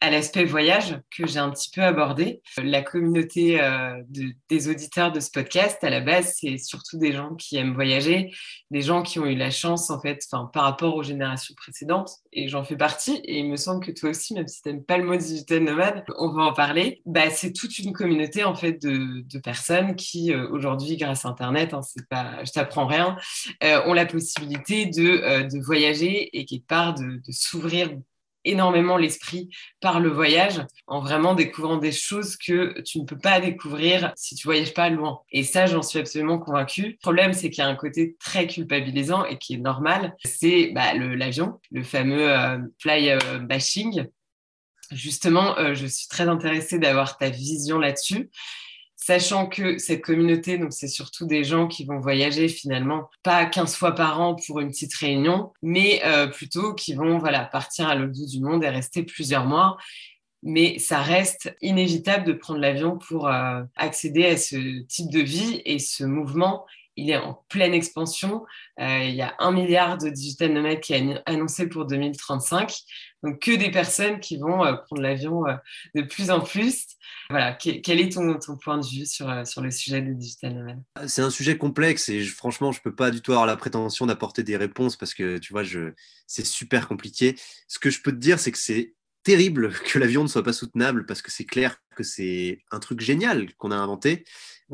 [0.00, 5.12] à l'aspect voyage que j'ai un petit peu abordé, la communauté euh, de, des auditeurs
[5.12, 8.32] de ce podcast, à la base, c'est surtout des gens qui aiment voyager,
[8.70, 12.48] des gens qui ont eu la chance, en fait, par rapport aux générations précédentes, et
[12.48, 14.96] j'en fais partie, et il me semble que toi aussi, même si tu n'aimes pas
[14.96, 18.80] le mot digital nomade, on va en parler, bah, c'est toute une communauté, en fait,
[18.80, 23.16] de, de personnes qui, euh, aujourd'hui, grâce à Internet, hein, c'est pas, je t'apprends rien,
[23.62, 27.90] euh, ont la possibilité de, de voyager et quelque part de de s'ouvrir
[28.44, 33.40] énormément l'esprit par le voyage en vraiment découvrant des choses que tu ne peux pas
[33.40, 35.20] découvrir si tu voyages pas loin.
[35.30, 36.82] Et ça, j'en suis absolument convaincue.
[36.82, 40.16] Le problème, c'est qu'il y a un côté très culpabilisant et qui est normal.
[40.24, 44.06] C'est bah, l'avion, le, fameux euh, fly euh, bashing.
[44.90, 48.30] Justement, euh, je suis très intéressée d'avoir ta vision là-dessus
[49.02, 53.74] sachant que cette communauté, donc c'est surtout des gens qui vont voyager finalement pas 15
[53.74, 57.94] fois par an pour une petite réunion, mais euh, plutôt qui vont voilà partir à
[57.94, 59.76] l'autre bout du monde et rester plusieurs mois.
[60.42, 65.60] Mais ça reste inévitable de prendre l'avion pour euh, accéder à ce type de vie
[65.64, 66.64] et ce mouvement
[67.00, 68.44] il est en pleine expansion.
[68.78, 72.72] Euh, il y a un milliard de digital nomades qui est annoncé pour 2035.
[73.22, 75.54] Donc, que des personnes qui vont euh, prendre l'avion euh,
[75.94, 76.86] de plus en plus.
[77.28, 81.22] Voilà, quel est ton, point de vue sur, sur le sujet des digital nomades C'est
[81.22, 84.42] un sujet complexe et franchement, je ne peux pas du tout avoir la prétention d'apporter
[84.42, 85.62] des réponses parce que, tu vois,
[86.26, 87.36] c'est super compliqué.
[87.68, 90.52] Ce que je peux te dire, c'est que c'est terrible que l'avion ne soit pas
[90.52, 94.24] soutenable parce que c'est clair que c'est un truc génial qu'on a inventé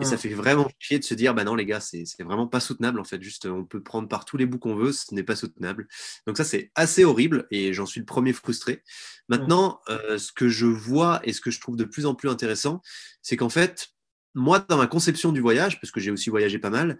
[0.01, 2.61] et ça fait vraiment chier de se dire, bah non, les gars, c'est vraiment pas
[2.61, 3.23] soutenable en fait.
[3.23, 5.89] Juste, on peut prendre par tous les bouts qu'on veut, ce n'est pas soutenable.
[6.27, 8.83] Donc, ça, c'est assez horrible et j'en suis le premier frustré.
[9.29, 12.29] Maintenant, euh, ce que je vois et ce que je trouve de plus en plus
[12.29, 12.83] intéressant,
[13.23, 13.89] c'est qu'en fait,
[14.35, 16.99] moi, dans ma conception du voyage, parce que j'ai aussi voyagé pas mal,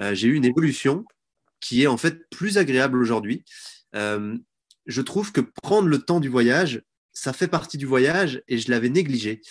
[0.00, 1.04] euh, j'ai eu une évolution
[1.60, 3.44] qui est en fait plus agréable aujourd'hui.
[3.94, 4.36] Euh,
[4.86, 8.70] je trouve que prendre le temps du voyage, ça fait partie du voyage et je
[8.70, 9.42] l'avais négligé.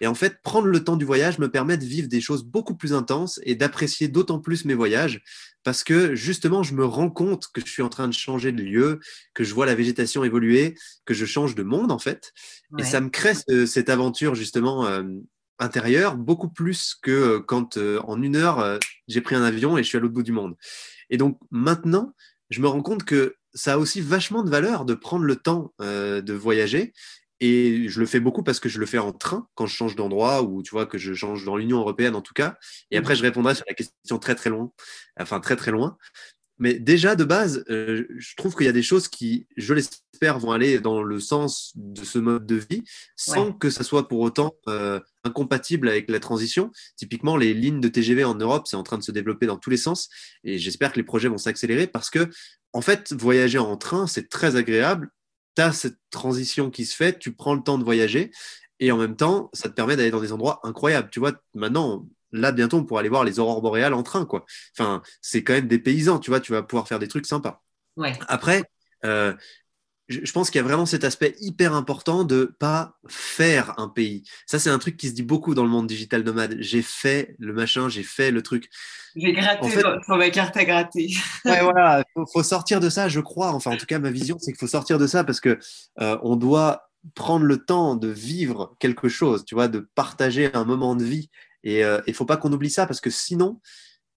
[0.00, 2.74] Et en fait, prendre le temps du voyage me permet de vivre des choses beaucoup
[2.74, 5.22] plus intenses et d'apprécier d'autant plus mes voyages
[5.62, 8.62] parce que justement, je me rends compte que je suis en train de changer de
[8.62, 9.00] lieu,
[9.34, 10.74] que je vois la végétation évoluer,
[11.04, 12.32] que je change de monde en fait.
[12.78, 13.34] Et ça me crée
[13.66, 15.02] cette aventure justement euh,
[15.58, 19.82] intérieure beaucoup plus que euh, quand euh, en une heure, j'ai pris un avion et
[19.82, 20.56] je suis à l'autre bout du monde.
[21.10, 22.14] Et donc maintenant,
[22.50, 25.72] je me rends compte que ça a aussi vachement de valeur de prendre le temps
[25.80, 26.92] de voyager
[27.40, 29.96] Et je le fais beaucoup parce que je le fais en train quand je change
[29.96, 32.56] d'endroit ou tu vois que je change dans l'Union européenne en tout cas.
[32.90, 34.70] Et après, je répondrai sur la question très très loin,
[35.18, 35.96] enfin très très loin.
[36.60, 40.38] Mais déjà de base, euh, je trouve qu'il y a des choses qui, je l'espère,
[40.38, 42.84] vont aller dans le sens de ce mode de vie
[43.16, 46.70] sans que ça soit pour autant euh, incompatible avec la transition.
[46.96, 49.70] Typiquement, les lignes de TGV en Europe, c'est en train de se développer dans tous
[49.70, 50.08] les sens
[50.44, 52.28] et j'espère que les projets vont s'accélérer parce que,
[52.72, 55.10] en fait, voyager en train, c'est très agréable
[55.56, 58.30] tu as cette transition qui se fait, tu prends le temps de voyager
[58.78, 61.10] et en même temps, ça te permet d'aller dans des endroits incroyables.
[61.10, 64.44] Tu vois, maintenant, là, bientôt, on pourra aller voir les aurores boréales en train, quoi.
[64.78, 67.62] Enfin, c'est quand même des paysans, tu vois, tu vas pouvoir faire des trucs sympas.
[67.96, 68.18] Ouais.
[68.28, 68.64] Après,
[69.04, 69.34] euh,
[70.08, 74.24] je pense qu'il y a vraiment cet aspect hyper important de pas faire un pays.
[74.46, 76.56] Ça, c'est un truc qui se dit beaucoup dans le monde digital nomade.
[76.58, 78.68] J'ai fait le machin, j'ai fait le truc.
[79.14, 81.10] J'ai gratté sur ma carte à gratter.
[81.44, 83.52] ouais, voilà, faut, faut, sortir de ça, je crois.
[83.52, 85.58] Enfin, en tout cas, ma vision, c'est qu'il faut sortir de ça parce que
[86.00, 90.64] euh, on doit prendre le temps de vivre quelque chose, tu vois, de partager un
[90.64, 91.30] moment de vie.
[91.64, 93.60] Et il euh, ne faut pas qu'on oublie ça parce que sinon,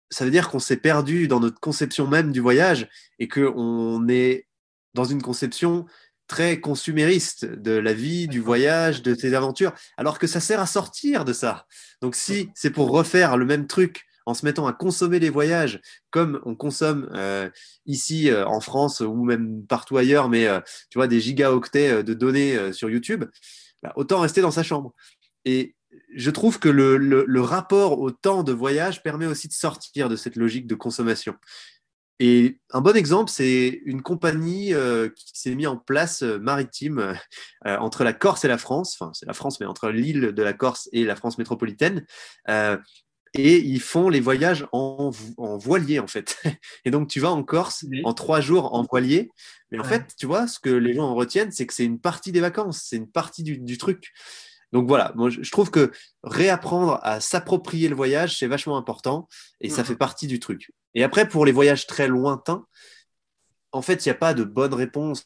[0.09, 2.87] ça veut dire qu'on s'est perdu dans notre conception même du voyage
[3.19, 4.47] et qu'on est
[4.93, 5.85] dans une conception
[6.27, 10.65] très consumériste de la vie, du voyage, de tes aventures, alors que ça sert à
[10.65, 11.67] sortir de ça.
[12.01, 15.81] Donc si c'est pour refaire le même truc en se mettant à consommer les voyages
[16.09, 17.49] comme on consomme euh,
[17.85, 22.13] ici euh, en France ou même partout ailleurs, mais euh, tu vois, des gigaoctets de
[22.13, 23.25] données sur YouTube,
[23.81, 24.93] bah, autant rester dans sa chambre.
[25.45, 25.75] Et
[26.15, 30.15] je trouve que le, le, rapport au temps de voyage permet aussi de sortir de
[30.15, 31.35] cette logique de consommation.
[32.19, 37.17] Et un bon exemple, c'est une compagnie euh, qui s'est mise en place euh, maritime
[37.65, 40.43] euh, entre la Corse et la France, enfin c'est la France, mais entre l'île de
[40.43, 42.05] la Corse et la France métropolitaine.
[43.35, 45.09] et ils font les voyages en,
[45.57, 46.37] voilier, en fait.
[46.85, 49.31] Et donc, tu vas en Corse en trois jours en voilier.
[49.71, 51.99] Mais en fait, tu vois, ce que les gens en retiennent, c'est que c'est une
[51.99, 54.13] partie des vacances, c'est une partie du, du truc.
[54.73, 55.91] Donc voilà, moi, je trouve que
[56.23, 59.29] réapprendre à s'approprier le voyage, c'est vachement important
[59.61, 60.71] et ça fait partie du truc.
[60.95, 62.65] Et après, pour les voyages très lointains,
[63.71, 65.25] en fait, il n'y a pas de bonne réponse.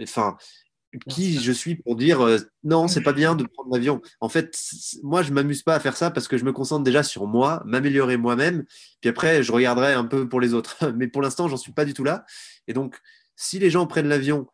[0.00, 0.36] Enfin,
[1.08, 4.00] qui je suis pour dire euh, non, c'est pas bien de prendre l'avion.
[4.20, 4.56] En fait,
[5.02, 7.62] moi, je m'amuse pas à faire ça parce que je me concentre déjà sur moi,
[7.66, 8.64] m'améliorer moi-même.
[9.00, 10.92] Puis après, je regarderai un peu pour les autres.
[10.96, 12.24] Mais pour l'instant, j'en suis pas du tout là.
[12.68, 13.00] Et donc,
[13.34, 14.46] si les gens prennent l'avion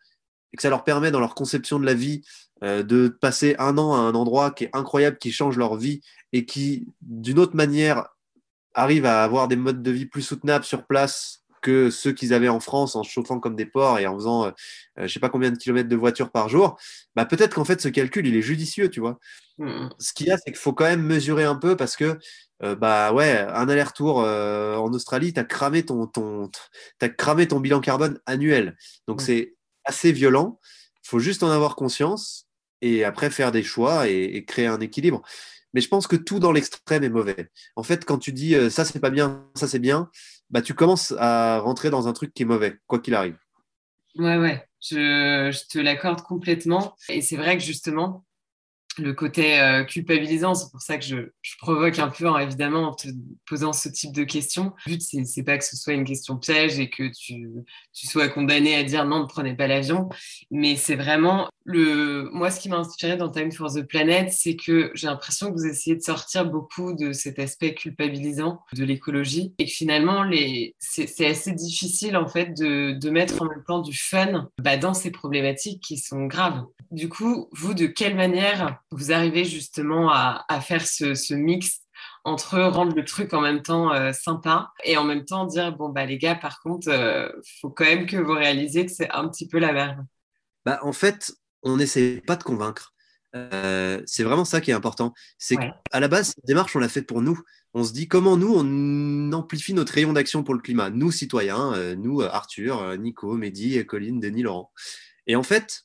[0.52, 2.22] et que ça leur permet dans leur conception de la vie
[2.62, 6.02] euh, de passer un an à un endroit qui est incroyable, qui change leur vie
[6.34, 8.08] et qui, d'une autre manière,
[8.74, 12.50] arrive à avoir des modes de vie plus soutenables sur place que ceux qu'ils avaient
[12.50, 14.50] en France en se chauffant comme des porcs et en faisant euh,
[14.98, 16.78] euh, je sais pas combien de kilomètres de voiture par jour,
[17.14, 19.18] bah peut-être qu'en fait ce calcul il est judicieux, tu vois.
[19.58, 19.88] Mmh.
[19.98, 22.18] Ce qu'il y a, c'est qu'il faut quand même mesurer un peu parce que
[22.60, 26.50] bah ouais, un aller-retour en Australie, tu as cramé ton, ton,
[27.00, 28.76] as cramé ton bilan carbone annuel.
[29.06, 29.24] Donc mmh.
[29.24, 30.58] c'est assez violent.
[31.04, 32.48] Il faut juste en avoir conscience
[32.82, 35.22] et après faire des choix et, créer un équilibre.
[35.72, 37.50] Mais je pense que tout dans l'extrême est mauvais.
[37.76, 40.10] En fait, quand tu dis euh, ça c'est pas bien, ça c'est bien,
[40.50, 43.38] bah tu commences à rentrer dans un truc qui est mauvais, quoi qu'il arrive.
[44.16, 44.96] Ouais, ouais, je,
[45.52, 46.96] je te l'accorde complètement.
[47.08, 48.24] Et c'est vrai que justement,
[48.98, 50.54] le côté euh, culpabilisant.
[50.54, 51.16] C'est pour ça que je,
[51.58, 53.08] provoque un peu, hein, évidemment, en te
[53.46, 54.72] posant ce type de questions.
[54.86, 57.48] Le but, c'est pas que ce soit une question piège et que tu,
[57.92, 60.08] tu sois condamné à dire non, ne prenez pas l'avion.
[60.50, 62.28] Mais c'est vraiment le.
[62.32, 65.58] Moi, ce qui m'a inspiré dans Time for the Planet, c'est que j'ai l'impression que
[65.58, 70.74] vous essayez de sortir beaucoup de cet aspect culpabilisant de l'écologie et que finalement, les...
[70.78, 74.94] c'est assez difficile, en fait, de, de, mettre en même plan du fun bah, dans
[74.94, 76.64] ces problématiques qui sont graves.
[76.90, 81.80] Du coup, vous, de quelle manière vous arrivez justement à, faire ce, mix
[82.24, 85.88] entre rendre le truc en même temps euh, sympa et en même temps dire bon
[85.88, 89.10] bah les gars par contre il euh, faut quand même que vous réalisez que c'est
[89.10, 90.04] un petit peu la merde.
[90.64, 92.94] Bah en fait on n'essaie pas de convaincre.
[93.36, 95.14] Euh, c'est vraiment ça qui est important.
[95.38, 97.38] C'est qu'à la base, cette démarche, on l'a faite pour nous.
[97.74, 100.90] On se dit comment nous, on amplifie notre rayon d'action pour le climat?
[100.90, 104.72] Nous, citoyens, nous, Arthur, Nico, Mehdi, Colline, Denis, Laurent.
[105.28, 105.82] Et en fait,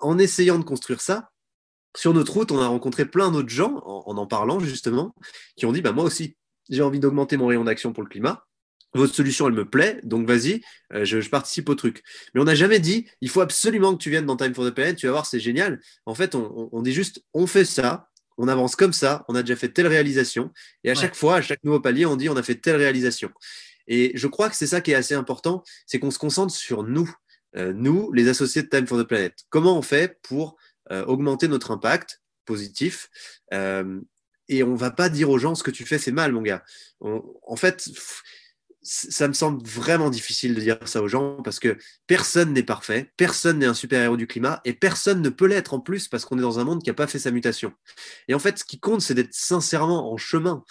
[0.00, 1.31] en essayant de construire ça,
[1.96, 5.14] sur notre route, on a rencontré plein d'autres gens, en, en, parlant justement,
[5.56, 6.36] qui ont dit bah, Moi aussi,
[6.68, 8.46] j'ai envie d'augmenter mon rayon d'action pour le climat.
[8.94, 10.60] Votre solution, elle me plaît, donc vas-y,
[10.92, 12.02] euh, je, participe au truc.
[12.34, 14.70] Mais on n'a jamais dit Il faut absolument que tu viennes dans Time for the
[14.70, 15.80] Planet, tu vas voir, c'est génial.
[16.04, 19.56] En fait, on, dit juste On fait ça, on avance comme ça, on a déjà
[19.56, 20.50] fait telle réalisation.
[20.84, 23.30] Et à chaque fois, à chaque nouveau palier, on dit On a fait telle réalisation.
[23.88, 26.82] Et je crois que c'est ça qui est assez important c'est qu'on se concentre sur
[26.82, 27.10] nous,
[27.56, 29.34] euh, nous, les associés de Time for the Planet.
[29.48, 30.56] Comment on fait pour
[31.06, 33.10] augmenter notre impact positif.
[33.52, 34.00] Euh,
[34.48, 36.62] et on va pas dire aux gens ce que tu fais, c'est mal, mon gars.
[37.00, 37.88] en fait,
[38.82, 43.12] ça me semble vraiment difficile de dire ça aux gens parce que personne n'est parfait,
[43.16, 46.36] personne n'est un super-héros du climat et personne ne peut l'être en plus parce qu'on
[46.36, 47.72] est dans un monde qui n'a pas fait sa mutation.
[48.26, 50.64] Et en fait, ce qui compte, c'est d'être sincèrement en chemin.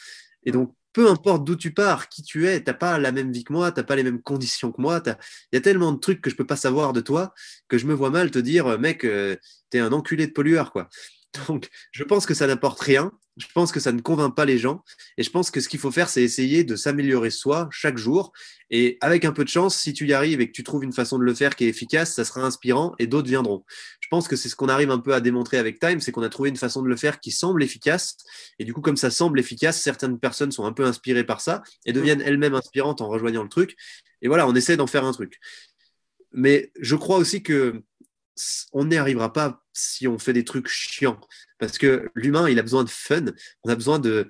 [0.43, 3.43] Et donc, peu importe d'où tu pars, qui tu es, t'as pas la même vie
[3.43, 5.01] que moi, t'as pas les mêmes conditions que moi.
[5.05, 5.15] Il
[5.53, 7.33] y a tellement de trucs que je peux pas savoir de toi
[7.67, 9.35] que je me vois mal te dire, mec, euh,
[9.69, 10.89] t'es un enculé de pollueur, quoi.
[11.47, 13.11] Donc, je pense que ça n'apporte rien.
[13.37, 14.83] Je pense que ça ne convainc pas les gens.
[15.17, 18.33] Et je pense que ce qu'il faut faire, c'est essayer de s'améliorer soi chaque jour.
[18.69, 20.91] Et avec un peu de chance, si tu y arrives et que tu trouves une
[20.91, 23.63] façon de le faire qui est efficace, ça sera inspirant et d'autres viendront.
[24.01, 26.23] Je pense que c'est ce qu'on arrive un peu à démontrer avec Time, c'est qu'on
[26.23, 28.17] a trouvé une façon de le faire qui semble efficace.
[28.59, 31.63] Et du coup, comme ça semble efficace, certaines personnes sont un peu inspirées par ça
[31.85, 33.75] et deviennent elles-mêmes inspirantes en rejoignant le truc.
[34.21, 35.39] Et voilà, on essaie d'en faire un truc.
[36.33, 37.81] Mais je crois aussi que
[38.73, 41.19] on n'y arrivera pas si on fait des trucs chiants.
[41.59, 43.25] Parce que l'humain, il a besoin de fun,
[43.63, 44.27] on a besoin de,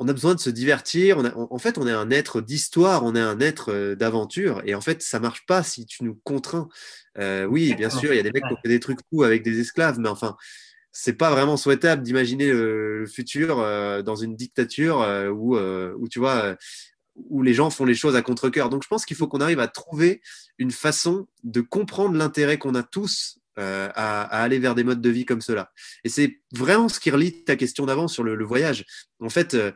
[0.00, 1.18] on a besoin de se divertir.
[1.36, 4.62] en fait, on est un être d'histoire, on est un être euh, d'aventure.
[4.64, 6.68] Et en fait, ça marche pas si tu nous contrains.
[7.18, 9.24] Euh, oui, bien sûr, il y a des mecs qui ont fait des trucs fous
[9.24, 10.36] avec des esclaves, mais enfin,
[10.90, 16.56] c'est pas vraiment souhaitable d'imaginer le, futur euh, dans une dictature où, où, tu vois,
[17.16, 18.68] où les gens font les choses à contre-coeur.
[18.68, 20.22] Donc je pense qu'il faut qu'on arrive à trouver
[20.58, 25.10] une façon de comprendre l'intérêt qu'on a tous euh, à, aller vers des modes de
[25.10, 25.72] vie comme cela.
[26.04, 28.86] Et c'est vraiment ce qui relie ta question d'avant sur le, voyage.
[29.20, 29.72] En fait, euh,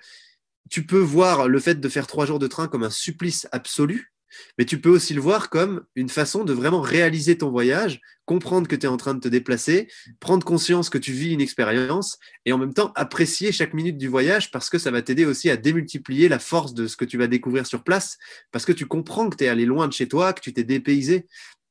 [0.71, 4.14] tu peux voir le fait de faire trois jours de train comme un supplice absolu,
[4.59, 8.69] mais tu peux aussi le voir comme une façon de vraiment réaliser ton voyage, comprendre
[8.69, 9.89] que tu es en train de te déplacer,
[10.21, 14.09] prendre conscience que tu vis une expérience et en même temps apprécier chaque minute du
[14.09, 17.19] voyage parce que ça va t'aider aussi à démultiplier la force de ce que tu
[17.19, 18.19] vas découvrir sur place
[18.51, 20.65] parce que tu comprends que tu es allé loin de chez toi, que tu t'es
[20.65, 21.27] dépaysé.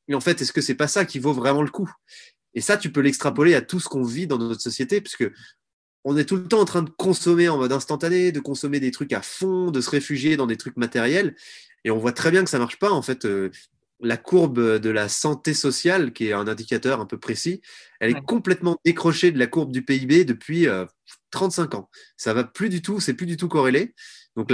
[0.07, 1.89] Et en fait, est-ce que c'est pas ça qui vaut vraiment le coup?
[2.53, 5.29] Et ça, tu peux l'extrapoler à tout ce qu'on vit dans notre société puisque
[6.03, 8.91] on est tout le temps en train de consommer en mode instantané, de consommer des
[8.91, 11.35] trucs à fond, de se réfugier dans des trucs matériels.
[11.83, 12.91] Et on voit très bien que ça marche pas.
[12.91, 13.49] En fait, euh,
[13.99, 17.61] la courbe de la santé sociale, qui est un indicateur un peu précis,
[17.99, 20.67] elle est complètement décrochée de la courbe du PIB depuis
[21.31, 21.89] 35 euh, ans.
[22.17, 23.95] Ça va plus du tout, c'est plus du tout corrélé.
[24.35, 24.51] Donc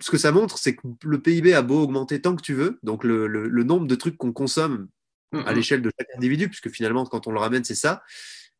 [0.00, 2.78] ce que ça montre, c'est que le PIB a beau augmenter tant que tu veux,
[2.82, 4.88] donc le, nombre de trucs qu'on consomme
[5.32, 8.02] à l'échelle de chaque individu, puisque finalement, quand on le ramène, c'est ça,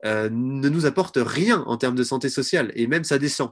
[0.05, 3.51] euh, ne nous apporte rien en termes de santé sociale, et même ça descend.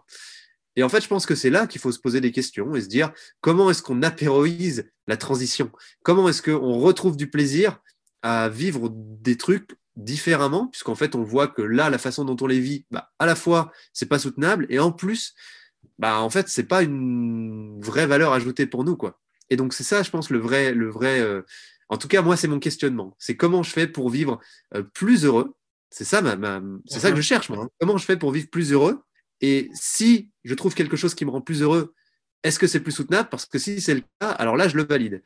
[0.76, 2.80] Et en fait, je pense que c'est là qu'il faut se poser des questions et
[2.80, 5.70] se dire comment est-ce qu'on apéroïse la transition?
[6.02, 7.80] Comment est-ce qu'on retrouve du plaisir
[8.22, 10.66] à vivre des trucs différemment?
[10.68, 13.36] Puisqu'en fait, on voit que là, la façon dont on les vit, bah, à la
[13.36, 15.34] fois, c'est pas soutenable et en plus,
[15.98, 18.96] bah, en fait, c'est pas une vraie valeur ajoutée pour nous.
[18.96, 19.20] quoi.
[19.50, 20.72] Et donc, c'est ça, je pense, le vrai.
[20.72, 21.42] Le vrai euh,
[21.88, 23.14] En tout cas, moi, c'est mon questionnement.
[23.18, 24.40] C'est comment je fais pour vivre
[24.74, 25.54] euh, plus heureux?
[25.90, 27.64] C'est ça, ma, c'est ça que je cherche, moi.
[27.64, 27.68] Hein.
[27.78, 29.00] Comment je fais pour vivre plus heureux?
[29.40, 31.94] Et si je trouve quelque chose qui me rend plus heureux,
[32.42, 33.28] est-ce que c'est plus soutenable?
[33.30, 35.22] Parce que si c'est le cas, alors là, je le valide.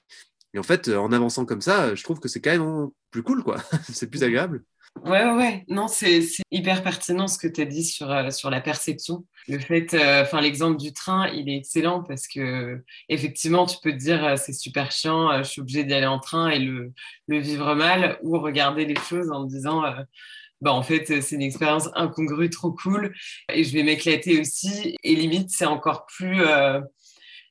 [0.55, 3.43] Et en fait, en avançant comme ça, je trouve que c'est quand même plus cool,
[3.43, 3.59] quoi.
[3.93, 4.65] c'est plus agréable.
[5.05, 5.65] Ouais, ouais, ouais.
[5.69, 9.27] Non, c'est hyper pertinent ce que tu as dit sur, euh, sur la perception.
[9.47, 13.93] Le fait, euh, enfin, l'exemple du train, il est excellent parce que, effectivement, tu peux
[13.93, 16.93] te dire, euh, c'est super chiant, je suis obligé d'y aller en train et le,
[17.29, 19.83] le, vivre mal, ou regarder les choses en disant,
[20.61, 23.15] bah, en fait, c'est une expérience incongrue, trop cool,
[23.53, 24.97] et je vais m'éclater aussi.
[25.05, 26.81] Et limite, c'est encore plus euh,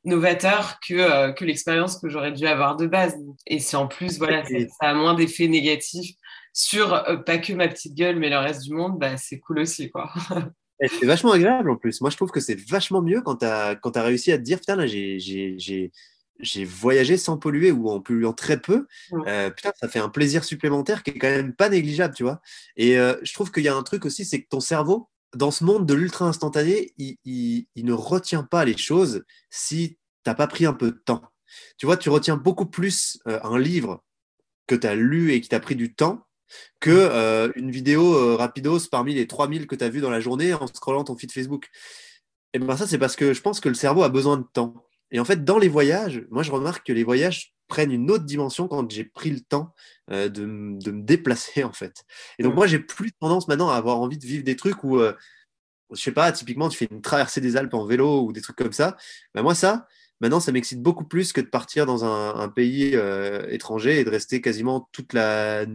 [0.03, 3.15] novateur que, euh, que l'expérience que j'aurais dû avoir de base.
[3.45, 6.15] Et si en plus, voilà, ça, a moins d'effets négatifs
[6.53, 9.59] sur euh, pas que ma petite gueule, mais le reste du monde, bah, c'est cool
[9.59, 10.11] aussi, quoi.
[10.81, 12.01] c'est vachement agréable en plus.
[12.01, 14.59] Moi, je trouve que c'est vachement mieux quand tu as, as, réussi à te dire,
[14.59, 15.91] putain, là, j'ai
[16.39, 18.87] j'ai voyagé sans polluer ou en polluant très peu,
[19.27, 22.41] euh, putain, ça fait un plaisir supplémentaire qui est quand même pas négligeable, tu vois.
[22.75, 25.51] Et euh, je trouve qu'il y a un truc aussi, c'est que ton cerveau, dans
[25.51, 30.47] ce monde de l'ultra instantané, il, il, ne retient pas les choses si t'as pas
[30.47, 31.21] pris un peu de temps.
[31.77, 34.03] Tu vois, tu retiens beaucoup plus euh, un livre
[34.67, 36.25] que tu as lu et qui t'a pris du temps
[36.79, 40.65] que une vidéo rapidos parmi les 3000 que tu as vues dans la journée en
[40.67, 41.69] scrollant ton feed Facebook.
[42.53, 44.86] Et ben ça, c'est parce que je pense que le cerveau a besoin de temps.
[45.11, 48.25] Et en fait, dans les voyages, moi, je remarque que les voyages prennent une autre
[48.25, 49.73] dimension quand j'ai pris le temps
[50.11, 52.03] euh, de, de, me déplacer, en fait.
[52.39, 54.99] Et donc, moi, j'ai plus tendance maintenant à avoir envie de vivre des trucs où,
[54.99, 55.13] euh,
[55.93, 58.57] je sais pas, typiquement, tu fais une traversée des Alpes en vélo ou des trucs
[58.57, 58.97] comme ça.
[59.33, 59.87] Ben, moi, ça,
[60.19, 64.09] Maintenant, ça m'excite beaucoup plus que de partir dans un, pays euh, étranger et de
[64.09, 65.65] rester quasiment toute la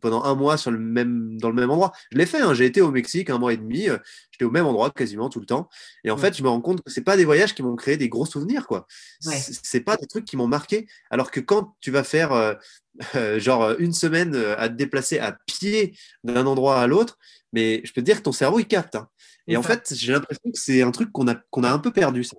[0.00, 1.92] pendant un mois sur le même dans le même endroit.
[2.10, 2.40] Je l'ai fait.
[2.40, 2.52] Hein.
[2.54, 3.88] J'ai été au Mexique un mois et demi.
[3.88, 3.98] Euh,
[4.32, 5.68] j'étais au même endroit quasiment tout le temps.
[6.04, 7.96] Et en fait, je me rends compte que c'est pas des voyages qui m'ont créé
[7.96, 8.86] des gros souvenirs, quoi.
[9.20, 10.88] C'est pas des trucs qui m'ont marqué.
[11.10, 12.54] Alors que quand tu vas faire euh,
[13.38, 17.18] genre une semaine à te déplacer à pied d'un endroit à l'autre,
[17.52, 18.96] mais je peux te dire que ton cerveau il capte.
[18.96, 19.08] Hein.
[19.46, 21.92] Et en fait, j'ai l'impression que c'est un truc qu'on a qu'on a un peu
[21.92, 22.24] perdu.
[22.24, 22.36] Ça.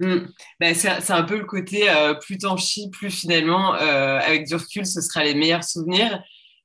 [0.00, 0.26] Mm.
[0.58, 2.56] Ben, c'est un peu le côté euh, plus t'en
[2.90, 6.22] plus finalement, euh, avec du recul, ce sera les meilleurs souvenirs.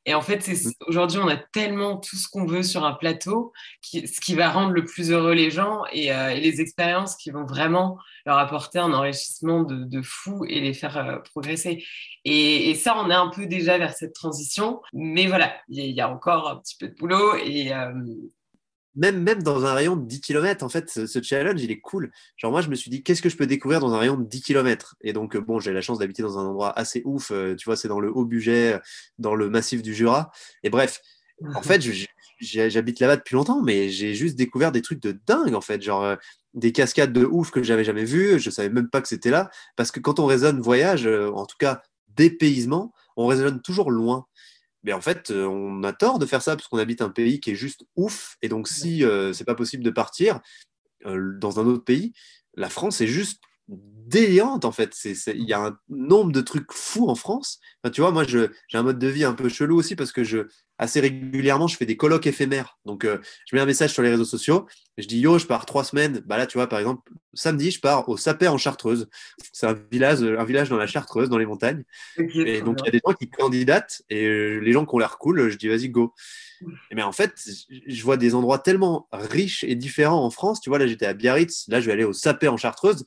[0.07, 0.71] Et en fait, mm.
[0.87, 4.49] aujourd'hui, on a tellement tout ce qu'on veut sur un plateau, qui, ce qui va
[4.51, 8.79] rendre le plus heureux les gens et, euh, les expériences qui vont vraiment leur apporter
[8.79, 11.83] un enrichissement de, fou et les faire progresser.
[12.23, 14.81] Et, ça, on est un peu déjà vers cette transition.
[14.93, 17.71] Mais voilà, il y, a encore un petit peu de boulot et,
[18.95, 22.11] même, même dans un rayon de 10 km, en fait, ce, challenge, il est cool.
[22.37, 24.23] Genre, moi, je me suis dit, qu'est-ce que je peux découvrir dans un rayon de
[24.23, 27.31] 10 km Et donc, euh, bon, j'ai la chance d'habiter dans un endroit assez ouf.
[27.31, 28.79] Euh, tu vois, c'est dans le haut budget,
[29.19, 30.31] dans le massif du Jura.
[30.63, 31.01] Et bref,
[31.53, 31.81] en fait,
[32.39, 35.81] j'habite là-bas depuis longtemps, mais j'ai juste découvert des trucs de dingue, en fait.
[35.81, 36.15] Genre, euh,
[36.53, 38.39] des cascades de ouf que j'avais jamais vues.
[38.39, 39.49] Je savais même pas que c'était là.
[39.75, 41.81] Parce que quand on raisonne voyage, en tout cas
[42.15, 44.25] dépaysement, on raisonne toujours loin.
[44.85, 47.39] Mais en fait, euh, on a tort de faire ça parce qu'on habite un pays
[47.39, 48.37] qui est juste ouf.
[48.43, 50.41] Et donc, si euh, c'est pas possible de partir
[51.07, 52.13] euh, dans un autre pays,
[52.53, 54.95] la France est juste déliante en fait.
[55.03, 57.59] Il y a un nombre de trucs fous en France.
[57.91, 60.47] tu vois, moi, j'ai un mode de vie un peu chelou aussi parce que je,
[60.77, 62.77] assez régulièrement, je fais des colloques éphémères.
[62.85, 63.17] Donc, euh,
[63.49, 64.67] je mets un message sur les réseaux sociaux.
[64.97, 66.21] Je dis yo, je pars trois semaines.
[66.25, 69.09] Bah là, tu vois, par exemple, samedi, je pars au Sapet en Chartreuse.
[69.51, 71.83] C'est un village, un village dans la Chartreuse, dans les montagnes.
[72.17, 74.99] et donc, il y a des gens qui candidatent et euh, les gens qui ont
[74.99, 76.13] l'air cool, je dis vas-y, go.
[76.91, 77.33] Mais en fait,
[77.69, 80.61] je vois des endroits tellement riches et différents en France.
[80.61, 81.65] Tu vois, là, j'étais à Biarritz.
[81.67, 83.03] Là, je vais aller au Sapet en Chartreuse.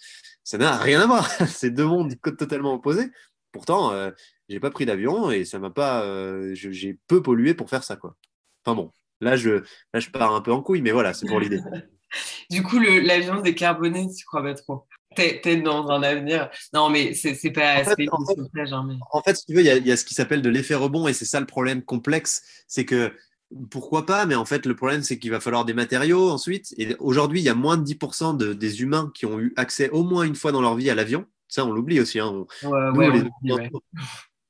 [0.48, 1.28] Ça n'a rien à voir.
[1.46, 3.10] C'est deux mondes totalement opposés.
[3.52, 4.10] Pourtant, euh,
[4.48, 6.02] j'ai pas pris d'avion et ça m'a pas.
[6.04, 8.16] Euh, j'ai peu pollué pour faire ça, quoi.
[8.64, 8.90] Enfin bon,
[9.20, 11.60] là je, là, je pars un peu en couille, mais voilà, c'est pour l'idée.
[12.50, 14.86] du coup, l'avion décarboné, tu crois pas trop?
[15.14, 16.48] Peut-être dans un avenir.
[16.72, 17.82] Non, mais c'est pas.
[17.82, 20.06] En fait, en, fait, hein, en fait, si tu veux, il y, y, a ce
[20.06, 22.64] qui s'appelle de l'effet rebond et c'est ça le problème complexe.
[22.66, 23.12] C'est que
[23.70, 26.74] pourquoi pas, mais en fait, le problème, c'est qu'il va falloir des matériaux ensuite.
[26.76, 29.88] Et aujourd'hui, il y a moins de 10% de, des humains qui ont eu accès
[29.90, 31.26] au moins une fois dans leur vie à l'avion.
[31.48, 32.20] Ça, on l'oublie aussi.
[32.20, 32.44] Hein.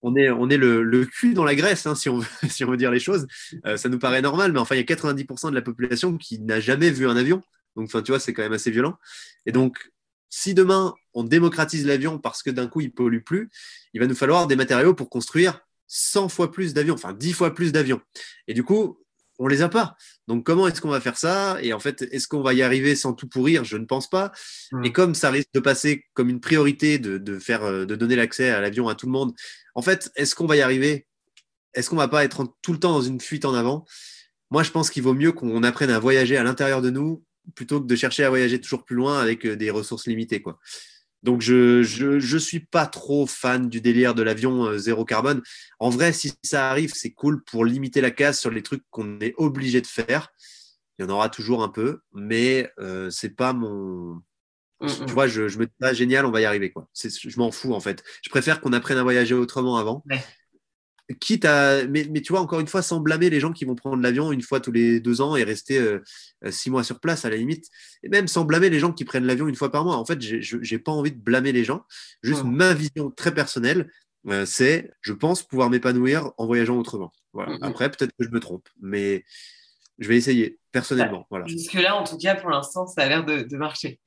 [0.02, 2.64] On, est, on est le, le, cul dans la graisse, hein, si, on veut, si
[2.64, 3.26] on veut dire les choses.
[3.66, 6.40] Euh, ça nous paraît normal, mais enfin, il y a 90% de la population qui
[6.40, 7.42] n'a jamais vu un avion.
[7.76, 8.96] Donc, enfin, tu vois, c'est quand même assez violent.
[9.46, 9.92] Et donc,
[10.28, 13.48] si demain, on démocratise l'avion parce que d'un coup, il pollue plus,
[13.94, 17.54] il va nous falloir des matériaux pour construire 100 fois plus d'avions, enfin 10 fois
[17.54, 18.00] plus d'avions.
[18.46, 18.98] Et du coup,
[19.38, 19.96] on les a pas.
[20.26, 21.58] Donc comment est-ce qu'on va faire ça?
[21.62, 23.64] Et en fait, est-ce qu'on va y arriver sans tout pourrir?
[23.64, 24.32] Je ne pense pas.
[24.72, 24.84] Hmm.
[24.84, 28.50] Et comme ça risque de passer comme une priorité de, faire, euh, de donner l'accès
[28.50, 29.32] à l'avion à tout le monde,
[29.74, 31.06] en fait, est-ce qu'on va y arriver?
[31.74, 33.84] Est-ce qu'on va pas être tout le temps dans une fuite en avant?
[34.50, 37.24] Moi, je pense qu'il vaut mieux qu'on apprenne à voyager à l'intérieur de nous
[37.54, 40.58] plutôt que de chercher à voyager toujours plus loin avec euh, des ressources limitées, quoi.
[41.22, 45.42] Donc, je ne je, suis pas trop fan du délire de l'avion euh, zéro carbone.
[45.80, 49.18] En vrai, si ça arrive, c'est cool pour limiter la casse sur les trucs qu'on
[49.20, 50.32] est obligé de faire.
[50.98, 54.20] Il y en aura toujours un peu, mais euh, c'est pas mon.
[54.80, 56.70] Tu vois, je, je me dis pas génial, on va y arriver.
[56.70, 56.88] Quoi.
[56.94, 58.04] Je m'en fous en fait.
[58.22, 60.04] Je préfère qu'on apprenne à voyager autrement avant
[61.14, 61.86] quitte à.
[61.86, 64.42] Mais, tu vois, encore une fois, sans blâmer les gens qui vont prendre l'avion une
[64.42, 66.02] fois tous les deux ans et rester euh,
[66.44, 67.66] euh, six mois sur place à la limite.
[68.02, 69.96] Et même sans blâmer les gens qui prennent l'avion une fois par mois.
[69.96, 71.84] En fait, je n'ai pas envie de blâmer les gens.
[72.22, 73.90] Juste ma vision très personnelle,
[74.26, 77.12] euh, c'est je pense pouvoir m'épanouir en voyageant autrement.
[77.32, 77.52] Voilà.
[77.52, 77.64] Mm, mm.
[77.64, 79.24] Après, peut-être que je me trompe, mais
[79.98, 81.26] je vais essayer personnellement.
[81.30, 81.46] Voilà.
[81.46, 84.00] Jusque-là, en tout cas, pour l'instant, ça a l'air de, de marcher.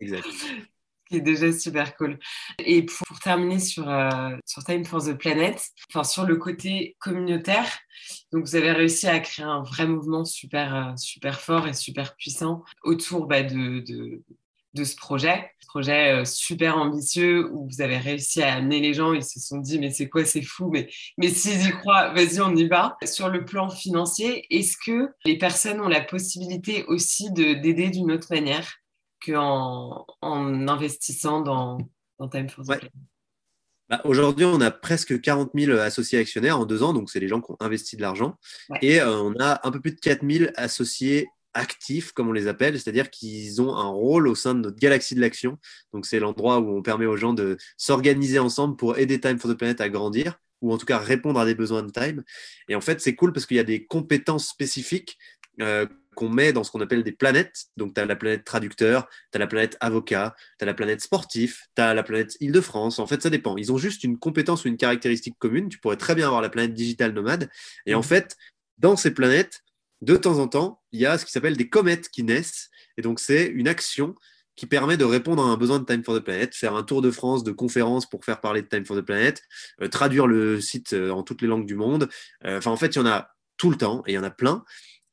[0.00, 0.26] exact
[1.08, 2.18] qui est déjà super cool.
[2.58, 7.66] Et pour, terminer sur, euh, sur Time for the Planet, enfin, sur le côté communautaire,
[8.32, 12.14] donc vous avez réussi à créer un vrai mouvement super, euh, super fort et super
[12.16, 15.50] puissant autour bah, de, de, ce projet.
[15.60, 19.40] Ce projet euh, super ambitieux où vous avez réussi à amener les gens, ils se
[19.40, 22.68] sont dit mais c'est quoi, c'est fou, mais, mais s'ils y croient, vas-y, on y
[22.68, 22.96] va.
[23.04, 28.28] Sur le plan financier, est-ce que les personnes ont la possibilité aussi d'aider d'une autre
[28.30, 28.78] manière?
[29.24, 31.78] Qu'en en investissant dans,
[32.18, 32.90] dans Time for the
[33.88, 37.28] bah, Aujourd'hui, on a presque 40 000 associés actionnaires en deux ans, donc c'est les
[37.28, 38.36] gens qui ont investi de l'argent.
[38.82, 42.46] Et euh, on a un peu plus de 4 000 associés actifs, comme on les
[42.46, 45.58] appelle, c'est-à-dire qu'ils ont un rôle au sein de notre galaxie de l'action.
[45.92, 49.50] Donc c'est l'endroit où on permet aux gens de s'organiser ensemble pour aider Time for
[49.50, 52.24] the Planet à grandir ou en tout cas répondre à des besoins de time.
[52.68, 55.16] Et en fait, c'est cool parce qu'il y a des compétences spécifiques
[55.60, 55.86] euh,
[56.18, 57.66] qu'on met dans ce qu'on appelle des planètes.
[57.76, 61.00] Donc, tu as la planète traducteur, tu as la planète avocat, tu as la planète
[61.00, 62.98] sportif, tu as la planète Île-de-France.
[62.98, 63.56] En fait, ça dépend.
[63.56, 65.68] Ils ont juste une compétence ou une caractéristique commune.
[65.68, 67.48] Tu pourrais très bien avoir la planète digitale nomade.
[67.86, 68.02] Et en mmh.
[68.02, 68.36] fait,
[68.78, 69.62] dans ces planètes,
[70.00, 72.68] de temps en temps, il y a ce qui s'appelle des comètes qui naissent.
[72.96, 74.16] Et donc, c'est une action
[74.56, 77.00] qui permet de répondre à un besoin de Time for the Planet, faire un tour
[77.00, 79.40] de France de conférences pour faire parler de Time for the Planet,
[79.82, 82.08] euh, traduire le site euh, en toutes les langues du monde.
[82.44, 84.30] Enfin, en fait, il y en a tout le temps et il y en a
[84.30, 84.64] plein.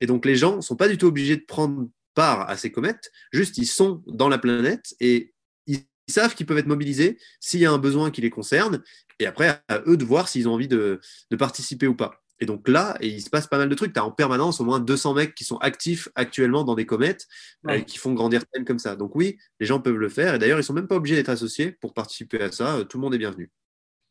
[0.02, 2.72] Et donc, les gens ne sont pas du tout obligés de prendre part à ces
[2.72, 5.34] comètes, juste ils sont dans la planète et
[5.68, 8.82] ils savent qu'ils peuvent être mobilisés s'il y a un besoin qui les concerne,
[9.20, 11.00] et après, à eux de voir s'ils ont envie de,
[11.38, 12.22] participer ou pas.
[12.40, 13.94] Et donc là, il se passe pas mal de trucs.
[13.94, 17.28] Tu as en permanence au moins 200 mecs qui sont actifs actuellement dans des comètes
[17.70, 18.98] et qui font grandir Time comme ça.
[18.98, 20.36] Donc oui, les gens peuvent le faire.
[20.36, 22.84] Et d'ailleurs, ils sont même pas obligés d'être associés pour participer à ça.
[22.90, 23.50] Tout le monde est bienvenu.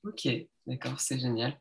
[0.07, 0.27] Ok,
[0.67, 1.59] d'accord, c'est génial.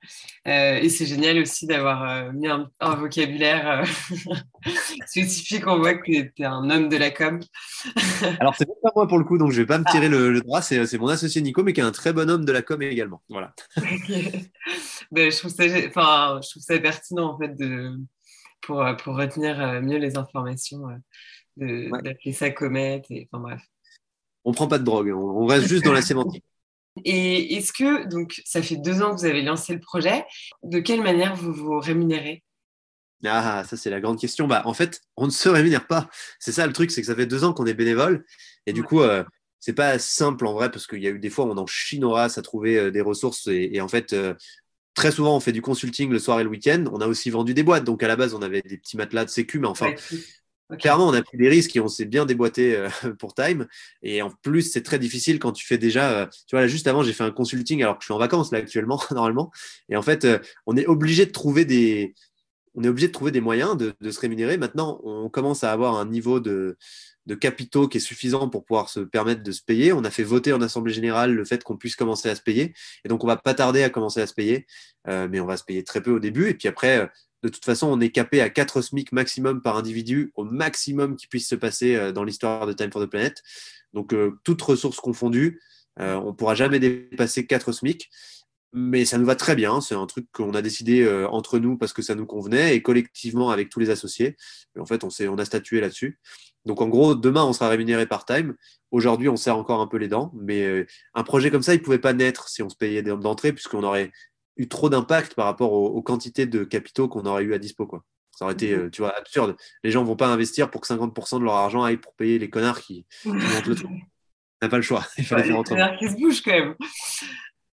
[0.47, 4.35] Euh, et c'est génial aussi d'avoir euh, mis un, vocabulaire euh,
[5.07, 5.67] spécifique.
[5.67, 7.39] On voit que tu es un homme de la com.
[8.39, 10.61] Alors, c'est pas moi pour le coup, donc je vais pas me tirer le, droit.
[10.61, 13.21] C'est mon associé Nico, mais qui est un très bon homme de la com également.
[13.29, 13.53] Voilà.
[15.11, 17.91] Ben, je, trouve ça, enfin, je trouve ça pertinent en fait de,
[18.61, 20.87] pour, pour retenir mieux les informations,
[21.57, 23.05] d'appeler ça comète.
[23.11, 23.61] Et, enfin, bref.
[24.45, 26.43] On prend pas de drogue, on reste juste dans la sémantique.
[27.05, 30.25] Et est-ce que, donc, ça fait deux ans que vous avez lancé le projet,
[30.63, 32.43] de quelle manière vous vous rémunérez?
[33.25, 34.47] Ah, ça c'est la grande question.
[34.47, 36.09] Bah, en fait, on ne se rémunère pas.
[36.39, 38.25] C'est ça le truc, c'est que ça fait deux ans qu'on est bénévole.
[38.65, 39.23] Et du coup, euh,
[39.59, 41.65] c'est pas simple en vrai, parce qu'il y a eu des fois où on en
[41.65, 43.47] chine à trouver euh, des ressources.
[43.47, 44.33] Et, en fait, euh,
[44.93, 46.83] très souvent, on fait du consulting le soir et le week-end.
[46.91, 47.85] On a aussi vendu des boîtes.
[47.85, 49.93] Donc à la base, on avait des petits matelas de sécu, mais enfin,
[50.79, 53.67] Clairement, on a pris des risques et on s'est bien déboîté euh, pour Time.
[54.01, 56.11] Et en plus, c'est très difficile quand tu fais déjà.
[56.11, 58.17] Euh, tu vois, là, juste avant, j'ai fait un consulting alors que je suis en
[58.19, 59.51] vacances là actuellement, normalement.
[59.89, 62.13] Et en fait, euh, on est obligé de trouver des.
[62.75, 64.57] On est obligé de trouver des moyens de, se rémunérer.
[64.57, 66.75] Maintenant, on commence à avoir un niveau de,
[67.27, 69.93] de capitaux qui est suffisant pour pouvoir se permettre de se payer.
[69.93, 72.73] On a fait voter en Assemblée générale le fait qu'on puisse commencer à se payer.
[73.05, 74.65] Et donc, on va pas tarder à commencer à se payer,
[75.05, 76.49] mais on va se payer très peu au début.
[76.49, 77.07] Et puis après,
[77.43, 81.27] de toute façon, on est capé à 4 SMIC maximum par individu, au maximum qui
[81.27, 83.43] puisse se passer euh, dans l'histoire de Time for the Planet.
[83.93, 85.61] Donc, euh, toutes ressources confondues,
[85.99, 88.09] euh, on ne pourra jamais dépasser 4 SMIC.
[88.75, 89.81] Mais ça nous va très bien.
[89.81, 93.51] C'est un truc qu'on a décidé entre nous parce que ça nous convenait et collectivement
[93.51, 94.35] avec tous les associés.
[94.79, 96.17] en fait, on, on a statué là-dessus.
[96.65, 98.55] Donc, en gros, demain, on sera rémunéré par time.
[98.89, 100.31] Aujourd'hui, on serre encore un peu les dents.
[100.33, 103.53] Mais un projet comme ça, il ne pouvait pas naître si on se payait d'entrée,
[103.53, 104.11] puisqu'on aurait
[104.57, 107.85] eu trop d'impact par rapport aux, quantités de capitaux qu'on aurait eu à dispo.
[107.85, 108.03] Quoi.
[108.31, 108.83] Ça aurait été, mhm.
[108.83, 109.55] euh, tu vois, absurde.
[109.83, 112.49] Les gens vont pas investir pour que 50% de leur argent aille pour payer les
[112.49, 113.89] connards qui, montent le truc.
[113.89, 115.05] On n'a pas le choix.
[115.17, 115.91] Il fallait faire autrement.
[115.91, 116.75] Les qui se bougent quand même.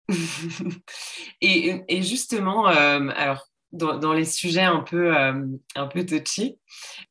[1.42, 5.46] et, justement, euh, alors, dans, les sujets un peu, euh,
[5.76, 6.58] un peu touchy,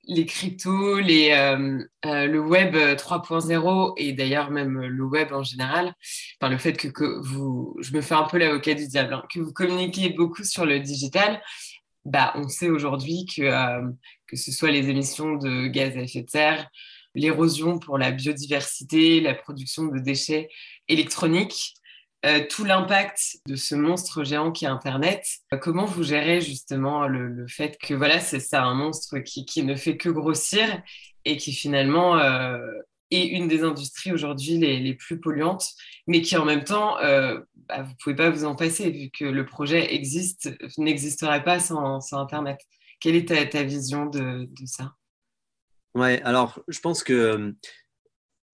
[0.04, 5.94] les cryptos, les, euh, euh, le web 3.0 et d'ailleurs même le web en général,
[6.40, 9.40] par le fait que, vous, je me fais un peu l'avocat du diable, hein, que
[9.40, 11.42] vous communiquez beaucoup sur le digital,
[12.04, 13.50] bah, on sait aujourd'hui que,
[14.26, 16.68] que ce soit les émissions de gaz à effet de serre,
[17.14, 20.48] l'érosion pour la biodiversité, la production de déchets
[20.88, 21.74] électroniques,
[22.24, 25.24] euh, tout l'impact de ce monstre géant qui est Internet.
[25.52, 29.74] Euh, comment vous gérez justement le, fait que voilà, c'est ça, un monstre qui, ne
[29.74, 30.82] fait que grossir
[31.24, 32.58] et qui finalement euh,
[33.10, 35.68] est une des industries aujourd'hui les, plus polluantes,
[36.06, 39.24] mais qui en même temps, bah, vous ne pouvez pas vous en passer vu que
[39.24, 42.58] le projet existe, n'existerait pas sans, Internet.
[42.98, 44.94] Quelle est ta, vision de, de ça?
[45.94, 47.54] Ouais, alors je pense que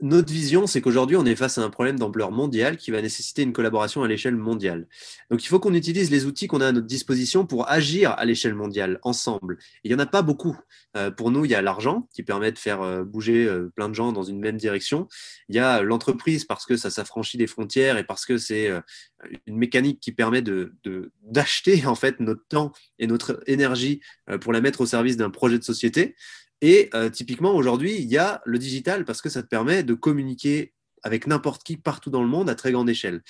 [0.02, 3.42] notre vision, c'est qu'aujourd'hui, on est face à un problème d'ampleur mondiale qui va nécessiter
[3.42, 4.88] une collaboration à l'échelle mondiale.
[5.30, 8.24] Donc, il faut qu'on utilise les outils qu'on a à notre disposition pour agir à
[8.24, 9.58] l'échelle mondiale, ensemble.
[9.84, 10.58] Il n'y en a pas beaucoup.
[10.96, 13.88] Euh, pour nous, il y a l'argent qui permet de faire euh, bouger euh, plein
[13.88, 15.08] de gens dans une même direction.
[15.48, 18.70] Il y a l'entreprise parce que ça s'affranchit des frontières et parce que c'est
[19.46, 20.72] une mécanique qui permet de,
[21.22, 24.00] d'acheter en fait notre temps et notre énergie
[24.40, 26.16] pour la mettre au service d'un projet de société.
[26.62, 29.94] Et euh, typiquement, aujourd'hui, il y a le digital parce que ça te permet de
[29.94, 33.22] communiquer avec n'importe qui partout dans le monde à très grande échelle.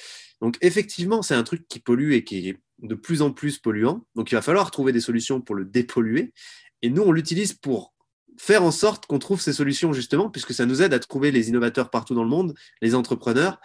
[0.43, 4.07] Donc effectivement, c'est un truc qui pollue et qui est de plus en plus polluant.
[4.15, 6.35] Donc il va falloir trouver des solutions pour le dépolluer.
[6.83, 7.95] Et nous, on l'utilise pour
[8.39, 11.49] faire en sorte qu'on trouve ces solutions justement, puisque ça nous aide à trouver les
[11.49, 13.59] innovateurs partout dans le monde, les entrepreneurs.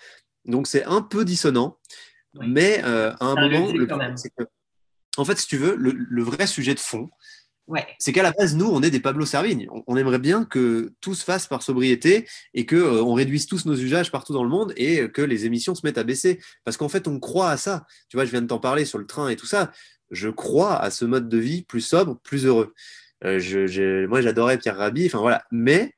[0.45, 1.77] Donc c'est un peu dissonant,
[2.39, 3.87] mais euh, à un moment, le
[5.17, 7.09] en fait, si tu veux, le vrai sujet de fond,
[7.99, 9.67] c'est qu'à la base, nous, on est des Pablo Servigne.
[9.87, 13.65] On, aimerait bien que tout se fasse par sobriété et qu'on euh, on réduise tous
[13.65, 16.39] nos usages partout dans le monde et que les émissions se mettent à baisser.
[16.63, 17.85] Parce qu'en fait, on croit à ça.
[18.09, 19.71] Tu vois, je viens de t'en parler sur le train et tout ça.
[20.11, 22.73] Je crois à ce mode de vie plus sobre, plus heureux.
[23.25, 25.07] Euh, moi, j'adorais Pierre Rabhi.
[25.07, 25.43] Enfin voilà.
[25.51, 25.93] Mais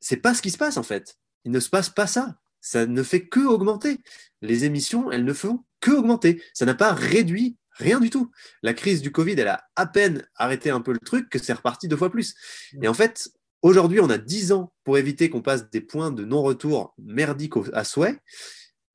[0.00, 1.18] c'est pas ce qui se passe en fait.
[1.44, 2.36] Il ne se passe pas ça.
[2.60, 3.98] Ça ne fait que augmenter.
[4.42, 6.42] Les émissions, elles ne font que augmenter.
[6.52, 8.30] Ça n'a pas réduit Rien du tout.
[8.62, 11.54] La crise du Covid, elle a à peine arrêté un peu le truc que c'est
[11.54, 12.34] reparti deux fois plus.
[12.82, 13.30] Et en fait,
[13.62, 17.84] aujourd'hui, on a dix ans pour éviter qu'on passe des points de non-retour merdiques à
[17.84, 18.18] souhait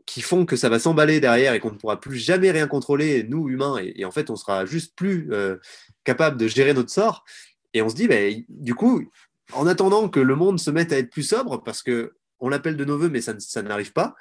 [0.05, 3.23] qui font que ça va s'emballer derrière et qu'on ne pourra plus jamais rien contrôler,
[3.23, 5.57] nous, humains, et, en fait, on sera juste plus euh,
[6.03, 7.25] capable de gérer notre sort.
[7.73, 8.15] Et on se dit, bah,
[8.47, 9.03] du coup,
[9.53, 12.77] en attendant que le monde se mette à être plus sobre, parce que on l'appelle
[12.77, 14.15] de nos voeux, mais ça, ça n'arrive pas,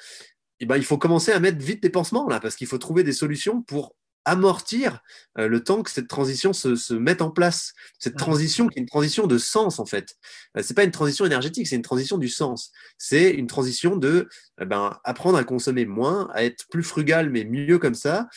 [0.61, 3.03] eh ben, il faut commencer à mettre vite des pansements là, parce qu'il faut trouver
[3.03, 3.95] des solutions pour
[4.25, 5.01] amortir
[5.39, 7.73] euh, le temps que cette transition se, mette en place.
[7.99, 10.17] Cette transition qui est une transition de sens en fait.
[10.57, 12.73] Euh, c'est pas une transition énergétique, c'est une transition du sens.
[12.99, 14.29] C'est une transition de
[14.61, 18.29] eh ben, apprendre à consommer moins, à être plus frugal mais mieux comme ça.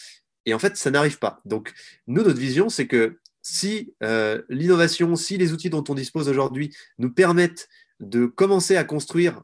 [0.45, 1.41] Et en fait, ça n'arrive pas.
[1.45, 1.73] Donc
[2.07, 6.75] nous, notre vision, c'est que si euh, l'innovation, si les outils dont on dispose aujourd'hui
[6.97, 7.69] nous permettent
[7.99, 9.41] de commencer à construire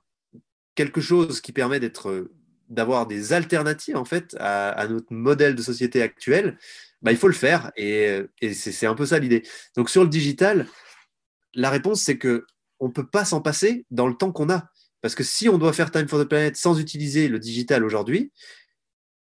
[0.75, 2.29] quelque chose qui permet d'être
[2.73, 6.57] d'avoir des alternatives en fait à, notre modèle de société actuel,
[7.01, 8.21] bah, il faut le faire et,
[8.53, 9.43] c'est un peu ça l'idée.
[9.75, 10.67] Donc sur le digital,
[11.53, 12.45] la réponse c'est que
[12.79, 14.69] on peut pas s'en passer dans le temps qu'on a
[15.01, 18.31] parce que si on doit faire Time for the Planet sans utiliser le digital aujourd'hui,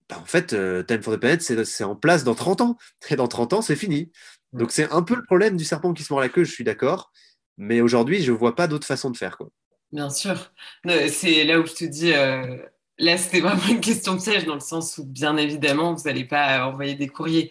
[0.10, 2.78] bah, en fait euh, Time for the Planet c'est en place dans 30 ans
[3.10, 4.12] et dans 30 ans c'est fini.
[4.54, 6.64] Donc c'est un peu le problème du serpent qui se mord la queue, je suis
[6.64, 7.12] d'accord,
[7.58, 9.50] mais aujourd'hui je vois pas d'autre façon de faire quoi.
[9.92, 10.54] Bien sûr.
[10.86, 12.58] C'est là où je te dis, euh,
[13.00, 16.68] Là, c'était vraiment une question piège dans le sens où, bien évidemment, vous n'allez pas
[16.68, 17.50] envoyer des courriers.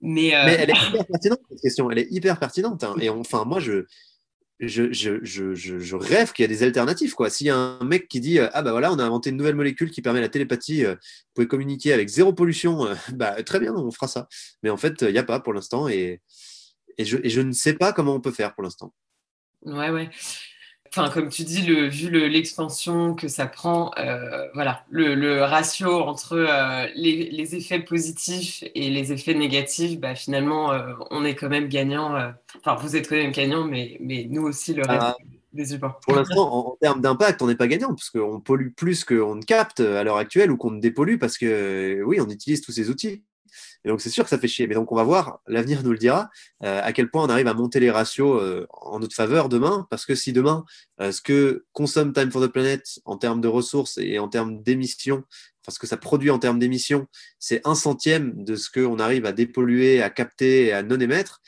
[0.00, 1.90] Mais, euh, elle est hyper pertinente, cette question.
[1.90, 2.84] Elle est hyper pertinente.
[2.84, 2.94] Hein.
[3.00, 3.86] Et enfin, moi, je,
[4.60, 7.12] je, je, je, je rêve qu'il y a des alternatives.
[7.28, 9.56] S'il y a un mec qui dit Ah, bah voilà, on a inventé une nouvelle
[9.56, 13.58] molécule qui permet la télépathie, euh, vous pouvez communiquer avec zéro pollution, euh, bah, très
[13.58, 14.28] bien, on fera ça.
[14.62, 15.88] Mais en fait, il n'y a pas pour l'instant.
[15.88, 16.22] Et,
[16.98, 18.94] et je ne sais pas comment on peut faire pour l'instant.
[19.62, 20.10] Ouais, ouais
[20.96, 26.34] enfin, comme tu dis, le, vu l'expansion que ça prend, euh, voilà, le, ratio entre
[26.34, 31.68] euh, les, effets positifs et les effets négatifs, bah, finalement, euh, on est quand même
[31.68, 32.14] gagnant.
[32.58, 35.16] Enfin, vous êtes quand même gagnant, mais, mais nous aussi, le reste ah.
[35.52, 35.96] des humains.
[36.02, 39.42] Pour l'instant, en, termes d'impact, on n'est pas gagnant, parce qu'on pollue plus qu'on ne
[39.42, 42.88] capte à l'heure actuelle ou qu'on ne dépollue, parce que oui, on utilise tous ces
[42.88, 43.24] outils.
[43.84, 44.66] Et donc, c'est sûr que ça fait chier.
[44.66, 46.30] Mais donc, on va voir, l'avenir nous le dira,
[46.62, 49.86] euh, à quel point on arrive à monter les ratios euh, en notre faveur demain.
[49.90, 50.64] Parce que si demain,
[51.00, 54.62] euh, ce que consomme Time for the Planet en termes de ressources et en termes
[54.62, 55.24] d'émissions,
[55.62, 57.06] enfin, ce que ça produit en termes d'émissions,
[57.38, 61.42] c'est un centième de ce qu'on arrive à dépolluer, à capter et à non émettre,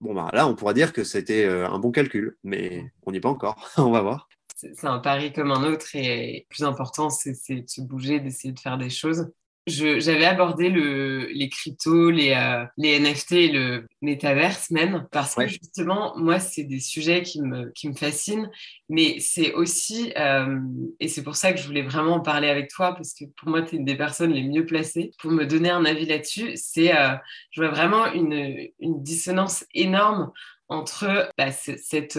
[0.00, 2.36] bon, bah, là, on pourra dire que c'était un bon calcul.
[2.42, 3.70] Mais on n'y est pas encore.
[3.76, 4.28] on va voir
[4.58, 8.54] c'est un pari comme un autre et le plus important, c'est de se bouger, d'essayer
[8.54, 9.30] de faire des choses
[9.66, 15.46] j'avais abordé le, les cryptos, les, euh, les NFT et le métaverse même, parce que
[15.48, 18.48] justement, moi, c'est des sujets qui me, qui me fascinent,
[18.88, 20.60] mais c'est aussi, euh,
[21.00, 23.48] et c'est pour ça que je voulais vraiment en parler avec toi, parce que pour
[23.48, 26.52] moi, tu es une des personnes les mieux placées pour me donner un avis là-dessus.
[26.54, 27.16] C'est, euh,
[27.50, 30.30] je vois vraiment une, une dissonance énorme
[30.68, 32.18] entre bah, cette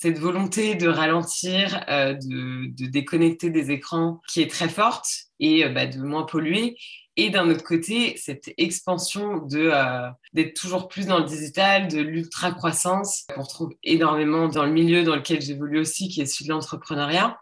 [0.00, 5.08] cette volonté de ralentir, euh, de, déconnecter des écrans qui est très forte
[5.40, 6.78] et euh, bah, de moins polluer.
[7.16, 12.52] Et d'un autre côté, cette expansion euh, d'être toujours plus dans le digital, de l'ultra
[12.52, 16.52] croissance qu'on retrouve énormément dans le milieu dans lequel j'évolue aussi, qui est celui de
[16.52, 17.36] l'entrepreneuriat.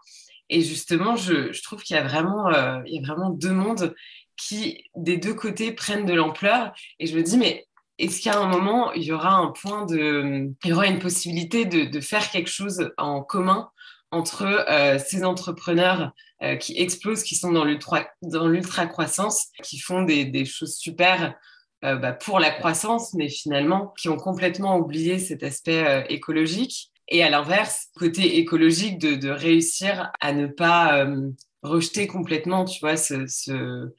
[0.49, 2.49] Et justement, je, je trouve qu'il y a vraiment,
[2.87, 3.93] y a vraiment deux mondes
[4.35, 6.73] qui, des deux côtés, prennent de l'ampleur.
[6.99, 7.66] Et je me dis, mais
[7.97, 11.65] est-ce qu'à un moment, il y aura un point de, il y aura une possibilité
[11.65, 13.69] de, faire quelque chose en commun
[14.11, 20.45] entre euh, ces entrepreneurs euh, qui explosent, qui sont dans l'ultra croissance, qui font des,
[20.45, 21.33] choses super
[21.83, 26.91] euh, bah, pour la croissance, mais finalement qui ont complètement oublié cet aspect écologique?
[27.09, 31.07] Et à l'inverse, côté écologique, de, réussir à ne pas
[31.63, 33.93] rejeter complètement, tu vois, ce, ce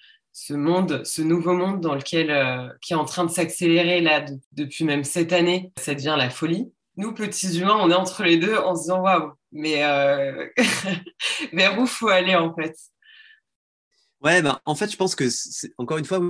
[0.51, 4.85] monde, ce nouveau monde dans lequel, euh, qui est en train de s'accélérer là depuis
[4.85, 6.73] même cette année, ça devient la folie.
[6.97, 10.47] Nous, petits humains, on est entre les deux en se disant waouh, mais euh,
[11.53, 12.75] vers où faut aller en fait?
[14.21, 15.25] Ouais, ben, en fait, je pense que
[15.79, 16.21] encore une fois,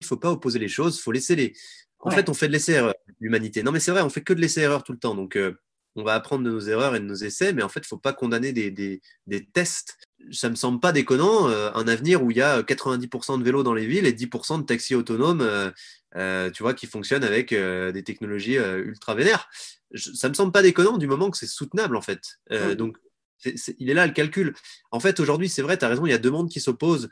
[0.00, 1.54] il faut pas opposer les choses, il faut laisser les.
[2.00, 3.62] En fait, on fait de l'essai-erreur, l'humanité.
[3.62, 5.16] Non, mais c'est vrai, on fait que de l'essai-erreur tout le temps.
[5.16, 5.58] Donc, euh,
[5.98, 7.88] on va apprendre de nos erreurs et de nos essais, mais en fait, il ne
[7.88, 9.98] faut pas condamner des, des, des, tests.
[10.30, 13.64] Ça me semble pas déconnant, euh, un avenir où il y a 90% de vélos
[13.64, 15.70] dans les villes et 10% de taxis autonomes, euh,
[16.16, 19.48] euh, tu vois, qui fonctionnent avec des technologies ultra vénères.
[19.94, 22.38] Ça ça me semble pas déconnant du moment que c'est soutenable, en fait.
[22.76, 22.96] Donc,
[23.44, 24.54] il est là le calcul.
[24.90, 27.08] En fait, aujourd'hui, c'est vrai, tu as raison, il y a deux mondes qui s'opposent.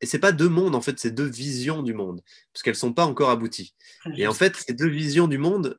[0.00, 2.22] Et c'est pas deux mondes, en fait, c'est deux visions du monde,
[2.52, 3.74] parce qu'elles sont pas encore abouties.
[4.16, 5.76] Et en fait, ces deux visions du monde,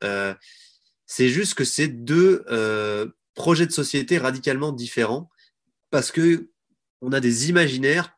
[1.10, 5.28] c'est juste que c'est deux euh, projets de société radicalement différents
[5.90, 6.50] parce que
[7.00, 8.16] on a des imaginaires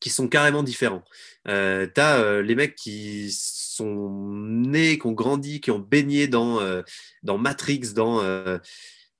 [0.00, 1.04] qui sont carrément différents.
[1.46, 6.26] Euh, tu as euh, les mecs qui sont nés, qui ont grandi, qui ont baigné
[6.26, 6.60] dans,
[7.22, 8.22] dans Matrix, dans,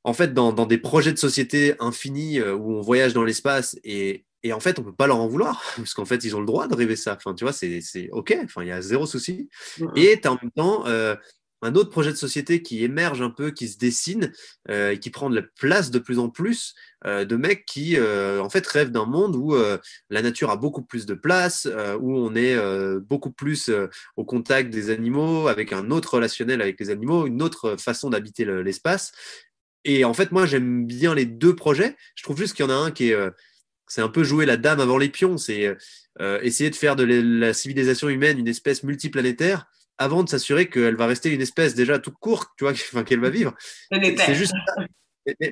[0.05, 4.25] en fait, dans, dans, des projets de société infinis où on voyage dans l'espace et,
[4.43, 6.47] et, en fait, on peut pas leur en vouloir parce qu'en fait, ils ont le
[6.47, 7.15] droit de rêver ça.
[7.15, 9.51] Enfin, tu vois, c'est OK, enfin, il y a zéro souci.
[9.97, 10.85] Et tu as en même temps
[11.63, 14.33] un autre projet de société qui émerge un peu, qui se dessine
[14.69, 16.75] euh, et qui prend de la place de plus en plus
[17.07, 19.55] euh, de mecs qui, en fait, rêvent d'un monde où
[20.11, 21.69] la nature a beaucoup plus de place,
[22.01, 22.57] où on est
[23.01, 23.71] beaucoup plus
[24.17, 28.45] au contact des animaux, avec un autre relationnel avec les animaux, une autre façon d'habiter
[28.45, 29.13] l'espace.
[29.85, 31.97] Et en fait, moi, j'aime bien les deux projets.
[32.15, 33.31] Je trouve juste qu'il y en a un qui est
[33.93, 35.77] c'est un peu jouer la dame avant les pions, c'est
[36.21, 39.67] euh, essayer de faire de la civilisation humaine une espèce multiplanétaire
[40.03, 43.21] avant de s'assurer qu'elle va rester une espèce déjà toute courte, tu vois, enfin, qu'elle
[43.21, 43.55] va vivre.
[43.91, 44.55] C'est juste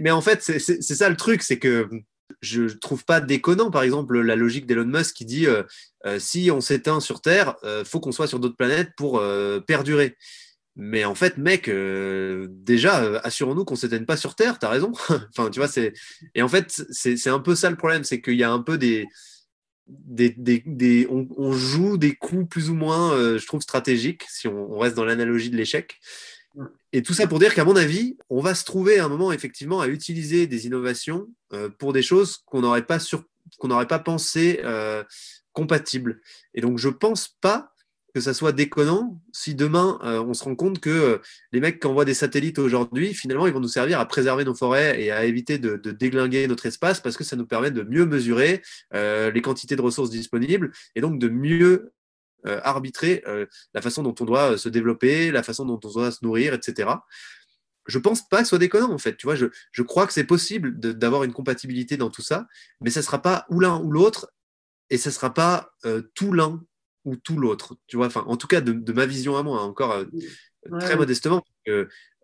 [0.01, 1.89] mais, en fait, c'est ça le truc, c'est que
[2.41, 5.63] je trouve pas déconnant, par exemple, la logique d'Elon Musk qui dit euh,
[6.07, 9.23] euh, si on s'éteint sur Terre, il faut qu'on soit sur d'autres planètes pour
[9.67, 10.17] perdurer.
[10.77, 14.67] Mais en fait, mec, euh, déjà, euh, assurons-nous qu'on ne s'éteigne pas sur Terre, tu
[14.67, 14.93] as raison.
[15.37, 15.93] enfin, tu vois, c'est.
[16.35, 18.79] Et en fait, c'est un peu ça le problème, c'est qu'il y a un peu
[18.79, 19.07] des.
[19.91, 20.35] Des,
[20.67, 24.97] des, on, joue des coups plus ou moins, euh, je trouve, stratégiques, si on, reste
[24.97, 26.01] dans l'analogie de l'échec.
[26.93, 29.33] Et tout ça pour dire qu'à mon avis, on va se trouver à un moment,
[29.33, 31.29] effectivement, à utiliser des innovations
[31.79, 33.25] pour des choses qu'on n'aurait pas, sur,
[33.59, 34.61] qu'on n'aurait pas pensé
[35.53, 36.21] compatibles.
[36.55, 37.70] Et donc, je ne pense pas
[38.15, 41.19] que ça soit déconnant si demain euh, on se rend compte que euh,
[41.53, 44.55] les mecs qui envoient des satellites aujourd'hui, finalement, ils vont nous servir à préserver nos
[44.55, 48.07] forêts et à éviter de, déglinguer notre espace parce que ça nous permet de mieux
[48.07, 48.63] mesurer
[48.95, 51.93] euh, les quantités de ressources disponibles et donc de mieux
[52.47, 53.23] arbitrer
[53.75, 56.89] la façon dont on doit se développer, la façon dont on doit se nourrir, etc.
[57.87, 59.15] Je pense pas que ce soit déconnant en fait.
[59.19, 62.47] Tu vois, je, je crois que c'est possible d'avoir une compatibilité dans tout ça,
[62.81, 64.33] mais ça sera pas ou l'un ou l'autre
[64.89, 65.71] et ça sera pas
[66.15, 66.65] tout l'un
[67.05, 67.77] ou tout l'autre.
[67.87, 70.05] Tu vois, enfin, en tout cas, de, ma vision à moi, hein, encore euh,
[70.81, 71.43] très modestement.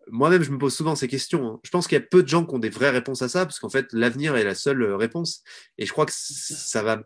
[0.07, 1.47] moi-même, je me pose souvent ces questions.
[1.47, 1.59] Hein.
[1.63, 3.45] Je pense qu'il y a peu de gens qui ont des vraies réponses à ça,
[3.45, 5.43] parce qu'en fait, l'avenir est la seule euh, réponse.
[5.77, 7.01] Et je crois que ça va,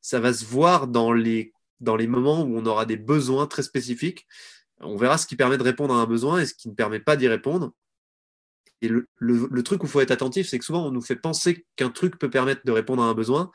[0.00, 3.62] ça va se voir dans les, dans les moments où on aura des besoins très
[3.62, 4.26] spécifiques.
[4.80, 7.00] On verra ce qui permet de répondre à un besoin et ce qui ne permet
[7.00, 7.72] pas d'y répondre.
[8.82, 11.16] Et le, le truc où il faut être attentif, c'est que souvent, on nous fait
[11.16, 13.50] penser qu'un truc peut permettre de répondre à un besoin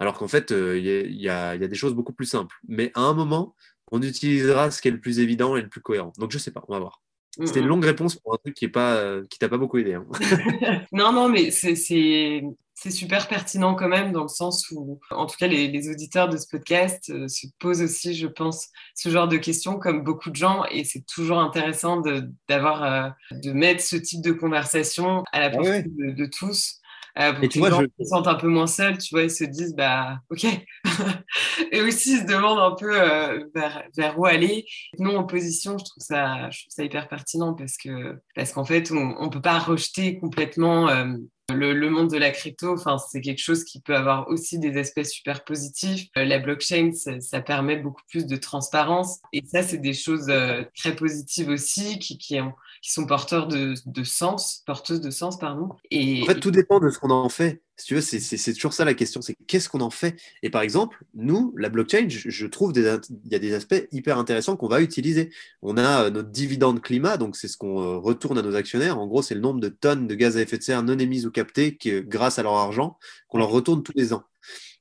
[0.00, 2.56] alors qu'en fait, euh, il y, a des choses beaucoup plus simples.
[2.66, 3.54] Mais à un moment,
[3.92, 6.12] on utilisera ce qui est le plus évident et le plus cohérent.
[6.18, 7.02] Donc, je ne sais pas, on va voir.
[7.44, 9.94] C'était une longue réponse pour un truc qui ne euh, t'a pas beaucoup aidé.
[9.94, 10.06] Hein.
[10.92, 12.42] non, non, mais c'est
[12.90, 16.46] super pertinent quand même dans le sens où, en tout cas, les, auditeurs de ce
[16.50, 20.64] podcast euh, se posent aussi, je pense, ce genre de questions comme beaucoup de gens
[20.70, 22.02] et c'est toujours intéressant
[22.48, 26.79] d'avoir, de, mettre ce type de conversation à la ah portée de, tous
[27.18, 28.04] euh, et tu vois, gens je...
[28.04, 30.44] se sentent un peu moins seuls, tu vois, ils se disent, bah, ok.
[31.72, 34.64] et aussi, ils se demandent un peu euh, vers, vers, où aller.
[34.98, 38.64] Non, en position, je trouve ça, je trouve ça hyper pertinent parce que parce qu'en
[38.64, 40.88] fait, on ne peut pas rejeter complètement
[41.52, 42.76] le, monde de la crypto,
[43.10, 46.08] c'est quelque chose qui peut avoir aussi des aspects super positifs.
[46.16, 49.20] Euh, la blockchain, ça, permet beaucoup plus de transparence.
[49.32, 52.38] Et ça, c'est des choses euh, très positives aussi qui, qui,
[52.82, 53.74] sont porteurs de,
[54.04, 55.70] sens, porteuses de sens, pardon.
[55.90, 57.62] Et, en fait, tout dépend de ce qu'on en fait.
[57.80, 60.20] Si tu veux, c'est toujours ça la question, c'est qu'est-ce qu'on en fait?
[60.42, 62.84] Et par exemple, nous, la blockchain, je, trouve il
[63.32, 65.30] y a des aspects hyper intéressants qu'on va utiliser.
[65.62, 68.98] On a euh, notre dividende climat, donc c'est ce qu'on retourne à nos actionnaires.
[68.98, 71.24] En gros, c'est le nombre de tonnes de gaz à effet de serre non émises
[71.24, 74.24] ou capté grâce à leur argent qu'on leur retourne tous les ans.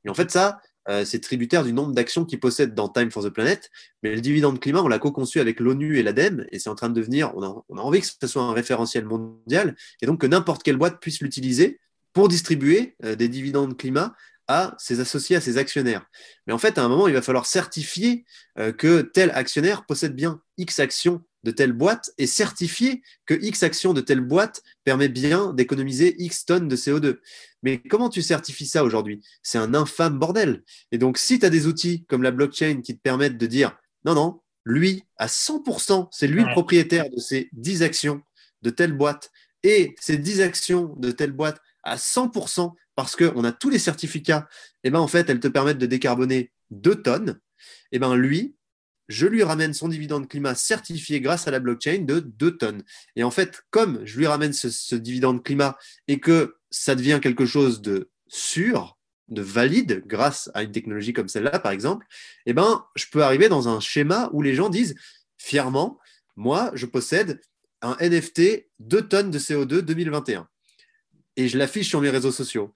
[0.04, 3.24] Et en fait, ça, euh, c'est tributaire du nombre d'actions qu'ils possèdent dans Time for
[3.24, 3.72] the Planet.
[4.04, 6.90] Mais le dividende climat, on l'a co-conçu avec l'ONU et l'ADEME, et c'est en train
[6.90, 10.64] de devenir, on a, envie que ce soit un référentiel mondial, et donc que n'importe
[10.64, 11.80] quelle boîte puisse l'utiliser
[12.14, 14.16] pour distribuer euh, des dividendes climat
[14.48, 16.06] à ses associés, à ses actionnaires.
[16.48, 18.26] Mais en fait, à un moment, il va falloir certifier
[18.58, 23.64] euh, que tel actionnaire possède bien X actions de telle boîte et certifier que X
[23.64, 27.20] actions de telle boîte permet bien d'économiser X tonnes de CO2.
[27.64, 29.22] Mais comment tu certifies ça aujourd'hui?
[29.44, 30.64] C'est un infâme bordel.
[30.92, 33.78] Et donc, si tu as des outils comme la blockchain qui te permettent de dire
[34.04, 38.22] non, non, lui, à 100%, c'est lui le propriétaire de ces 10 actions
[38.62, 39.32] de telle boîte
[39.64, 44.48] et ces 10 actions de telle boîte à 100% parce qu'on a tous les certificats,
[44.84, 47.40] et eh ben en fait, elles te permettent de décarboner 2 tonnes.
[47.92, 48.56] Et eh ben lui,
[49.08, 52.84] je lui ramène son dividende climat certifié grâce à la blockchain de 2 tonnes.
[53.16, 55.78] Et en fait, comme je lui ramène ce, dividende climat
[56.08, 58.98] et que ça devient quelque chose de sûr,
[59.30, 62.06] de valide grâce à une technologie comme celle-là, par exemple,
[62.46, 64.96] eh ben, je peux arriver dans un schéma où les gens disent
[65.38, 66.00] fièrement,
[66.36, 67.42] moi, je possède
[67.82, 70.48] un NFT 2 tonnes de CO2 2021
[71.36, 72.74] et je l'affiche sur mes réseaux sociaux.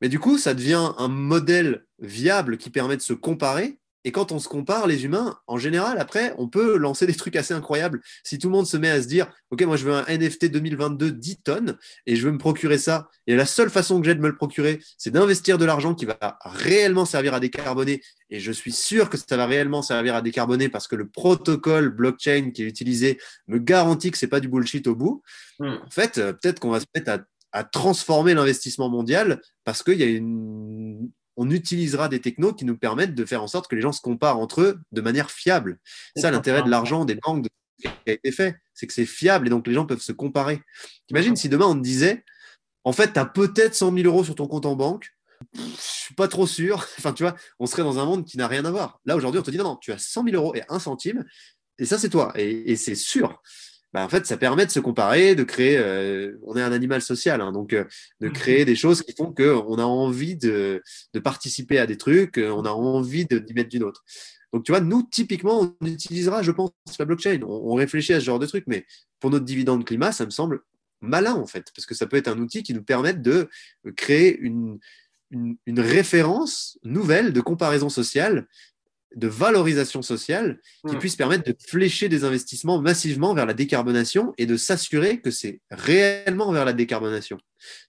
[0.00, 4.30] Mais du coup, ça devient un modèle viable qui permet de se comparer Et quand
[4.30, 8.00] on se compare, les humains, en général, après, on peut lancer des trucs assez incroyables.
[8.22, 10.46] Si tout le monde se met à se dire, OK, moi, je veux un NFT
[10.46, 11.76] 2022 10 tonnes
[12.06, 13.08] et je veux me procurer ça.
[13.26, 16.04] Et la seule façon que j'ai de me le procurer, c'est d'investir de l'argent qui
[16.04, 18.00] va réellement servir à décarboner.
[18.30, 21.88] Et je suis sûr que ça va réellement servir à décarboner parce que le protocole
[21.88, 23.18] blockchain qui est utilisé
[23.48, 25.22] me garantit que c'est pas du bullshit au bout.
[25.58, 25.78] Hmm.
[25.84, 27.18] En fait, euh, peut-être qu'on va se mettre à
[27.52, 32.76] à transformer l'investissement mondial parce qu'il y a une on utilisera des technos qui nous
[32.76, 35.78] permettent de faire en sorte que les gens se comparent entre eux de manière fiable.
[36.16, 38.56] C'est ça l'intérêt de l'argent, des banques, de ce qui a été fait.
[38.74, 40.60] C'est que c'est fiable et donc les gens peuvent se comparer.
[41.10, 42.24] Imagine si demain on te disait,
[42.82, 45.10] en fait, tu as peut-être 100 000 euros sur ton compte en banque.
[45.54, 46.84] Je suis pas trop sûr.
[46.98, 48.98] Enfin, tu vois, on serait dans un monde qui n'a rien à voir.
[49.04, 51.24] Là, aujourd'hui, on te dit non, non, tu as 100 000 euros et un centime.
[51.78, 52.32] Et ça, c'est toi.
[52.34, 53.40] Et, et c'est sûr.
[53.94, 55.78] Bah, en fait, ça permet de se comparer, de créer.
[55.78, 57.84] Euh, on est un animal social, hein, donc euh,
[58.20, 58.32] de mmh.
[58.32, 60.82] créer des choses qui font qu'on a envie de,
[61.14, 64.04] de, participer à des trucs, euh, on a envie d'y mettre d'une autre.
[64.52, 67.40] Donc, tu vois, nous, typiquement, on utilisera, je pense, la blockchain.
[67.46, 68.86] On, réfléchit à ce genre de trucs, mais
[69.20, 70.60] pour notre dividende climat, ça me semble
[71.00, 73.48] malin, en fait, parce que ça peut être un outil qui nous permette de
[73.96, 74.78] créer une,
[75.30, 78.46] une, une référence nouvelle de comparaison sociale
[79.14, 80.98] de valorisation sociale qui hmm.
[80.98, 85.60] puisse permettre de flécher des investissements massivement vers la décarbonation et de s'assurer que c'est
[85.70, 87.38] réellement vers la décarbonation.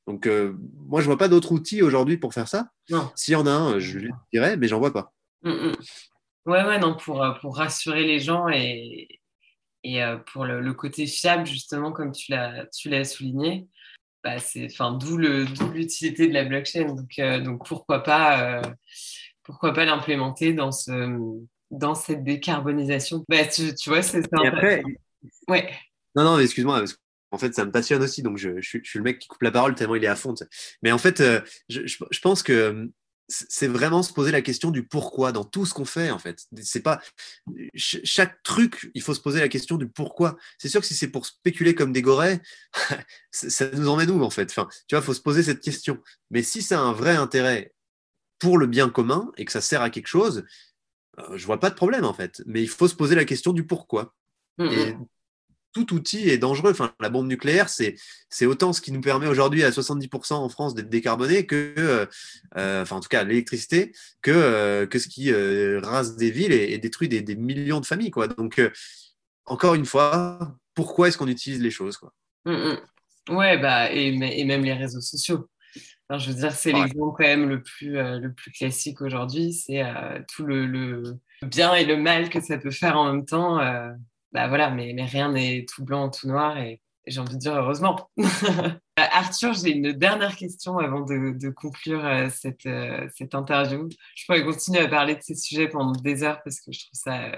[0.07, 0.53] Donc, euh,
[0.87, 2.69] moi, je vois pas d'autres outils aujourd'hui pour faire ça.
[3.15, 5.13] S'il y en a un, je le dirais, mais j'en vois pas.
[5.43, 5.73] Oui, hmm.
[6.45, 9.19] Ouais, ouais, non, pour, euh, pour rassurer les gens et,
[9.83, 13.67] et euh, pour le, côté fiable, justement, comme tu l'as, souligné,
[14.23, 14.67] bah, c'est,
[14.99, 16.85] d'où l'utilité de la blockchain.
[16.85, 18.61] Donc, donc pourquoi pas
[19.49, 21.17] pourquoi pas l'implémenter dans, ce,
[21.71, 23.25] dans cette décarbonisation?
[23.27, 24.37] Bah, tu, tu vois, c'est ça.
[24.45, 24.83] Après,
[25.47, 25.71] ouais.
[26.15, 26.83] Non, non, excuse-moi,
[27.31, 29.49] en fait, ça me passionne aussi, donc je, je, suis le mec qui coupe la
[29.49, 30.35] parole tellement il est à fond.
[30.83, 32.85] Mais en fait, euh, je, je, pense que euh,
[33.27, 36.45] c'est vraiment se poser la question du pourquoi dans tout ce qu'on fait, en fait.
[36.61, 37.01] C'est pas
[37.73, 40.37] chaque truc, il faut se poser la question du pourquoi.
[40.59, 42.39] C'est sûr que si c'est pour spéculer comme des gorées,
[43.31, 44.51] ça nous emmène où, en fait?
[44.51, 45.97] Enfin, Tu vois, il faut se poser cette question.
[46.29, 47.73] Mais si ça a un vrai intérêt
[48.39, 50.45] pour le bien commun et que ça sert à quelque chose,
[51.19, 52.41] euh, je vois pas de problème en fait.
[52.45, 54.15] Mais il faut se poser la question du pourquoi.
[54.61, 54.93] Et
[55.71, 56.71] tout outil est dangereux.
[56.71, 57.95] Enfin, la bombe nucléaire, c'est,
[58.29, 62.05] c'est autant ce qui nous permet aujourd'hui à 70% en France d'être décarboné que, euh,
[62.57, 65.31] euh, enfin en tout cas l'électricité, que, que ce qui
[65.77, 68.11] rase des villes et, détruit des, millions de familles.
[68.11, 68.27] Quoi.
[68.27, 68.61] Donc,
[69.45, 72.13] encore une fois, pourquoi est-ce qu'on utilise les choses quoi?
[72.45, 75.47] Ouais, bah, et, et même les réseaux sociaux
[76.17, 79.53] je veux dire, c'est l'exemple quand même le plus, euh, le plus classique aujourd'hui.
[79.53, 83.25] C'est euh, tout le, le, bien et le mal que ça peut faire en même
[83.25, 83.59] temps.
[83.59, 83.91] Euh,
[84.31, 86.57] bah voilà, mais, mais rien n'est tout blanc, tout noir.
[86.57, 88.09] Et, j'ai envie de dire heureusement.
[88.97, 92.67] Arthur, j'ai une dernière question avant de, de conclure cette,
[93.15, 93.89] cette interview.
[94.15, 96.89] Je pourrais continuer à parler de ces sujets pendant des heures parce que je trouve
[96.93, 97.31] ça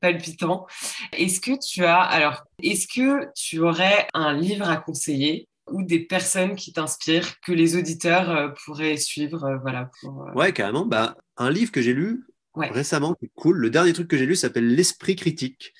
[0.00, 0.66] palpitant.
[1.12, 6.00] Est-ce que tu as, alors, est-ce que tu aurais un livre à conseiller ou des
[6.00, 10.86] personnes qui t'inspirent que les auditeurs euh, pourraient suivre euh, voilà, pour, euh, Ouais, carrément.
[10.86, 13.56] Bah, un livre que j'ai lu récemment, cool.
[13.56, 15.72] Le dernier truc que j'ai lu s'appelle L'Esprit critique.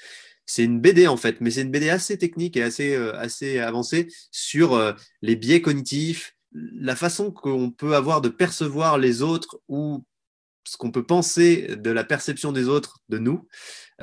[0.46, 4.08] C'est une BD en fait, mais c'est une BD assez technique et assez, assez avancée
[4.30, 10.04] sur les biais cognitifs, la façon qu'on peut avoir de percevoir les autres ou
[10.64, 13.46] ce qu'on peut penser de la perception des autres de nous.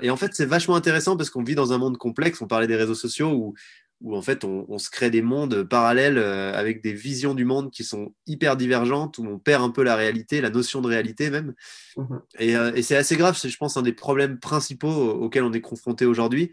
[0.01, 2.41] Et en fait, c'est vachement intéressant parce qu'on vit dans un monde complexe.
[2.41, 3.53] On parlait des réseaux sociaux où
[4.01, 7.69] où en fait on, se crée des mondes parallèles euh, avec des visions du monde
[7.71, 11.29] qui sont hyper divergentes, où on perd un peu la réalité, la notion de réalité
[11.29, 11.53] même.
[11.97, 12.21] Mhm.
[12.41, 15.61] Euh, et, c'est assez grave, c'est je pense un des problèmes principaux auxquels on est
[15.61, 16.51] confronté aujourd'hui.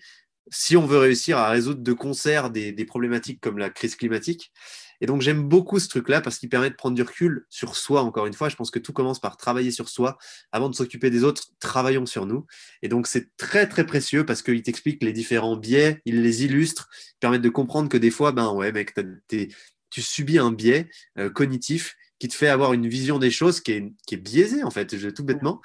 [0.51, 4.53] Si on veut réussir à résoudre de concert des problématiques comme la crise climatique,
[5.01, 8.03] et donc j'aime beaucoup ce truc-là parce qu'il permet de prendre du recul sur soi,
[8.03, 8.49] encore une fois.
[8.49, 10.19] Je pense que tout commence par travailler sur soi.
[10.53, 12.47] Avant de s'occuper des autres, travaillons sur nous.
[12.83, 16.89] Et donc c'est très très précieux parce qu'il t'explique les différents biais, il les illustre,
[17.17, 18.95] il permet de comprendre que des fois, ben ouais mec,
[19.29, 20.89] tu subis un biais
[21.19, 24.63] euh, cognitif qui te fait avoir une vision des choses qui est, qui est biaisée
[24.63, 25.61] en fait, tout bêtement.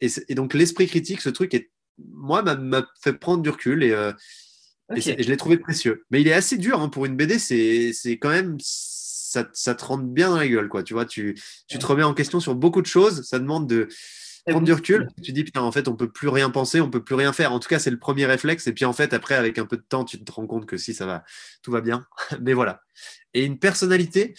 [0.00, 3.92] Et, et donc l'esprit critique, ce truc est moi m'a fait prendre du recul et,
[3.92, 4.12] euh,
[4.96, 6.04] et, je l'ai trouvé précieux.
[6.10, 8.56] Mais il est assez dur hein, pour une BD, c'est quand même.
[8.60, 10.82] Ça, ça, te rentre bien dans la gueule, quoi.
[10.82, 13.22] Tu vois, tu, tu te remets en question sur beaucoup de choses.
[13.22, 13.88] Ça demande de
[14.46, 15.08] prendre du recul.
[15.22, 17.52] Tu dis, putain, en fait, on peut plus rien penser, on peut plus rien faire.
[17.52, 18.66] En tout cas, c'est le premier réflexe.
[18.66, 20.76] Et puis, en fait, après, avec un peu de temps, tu te rends compte que
[20.76, 21.24] si, ça va,
[21.62, 22.06] tout va bien.
[22.40, 22.82] Mais voilà.
[23.34, 24.34] Et une personnalité,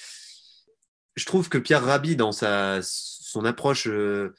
[1.16, 4.36] je trouve que Pierre Rabhi, dans sa, son approche euh,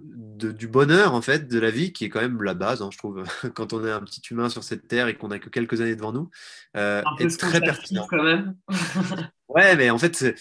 [0.00, 2.98] du bonheur en fait de la vie qui est quand même la base hein, je
[2.98, 3.22] trouve
[3.54, 5.94] quand on est un petit humain sur cette terre et qu'on a que quelques années
[5.94, 6.30] devant nous
[6.76, 8.56] euh, est très pertinent quand même
[9.48, 10.34] ouais mais en fait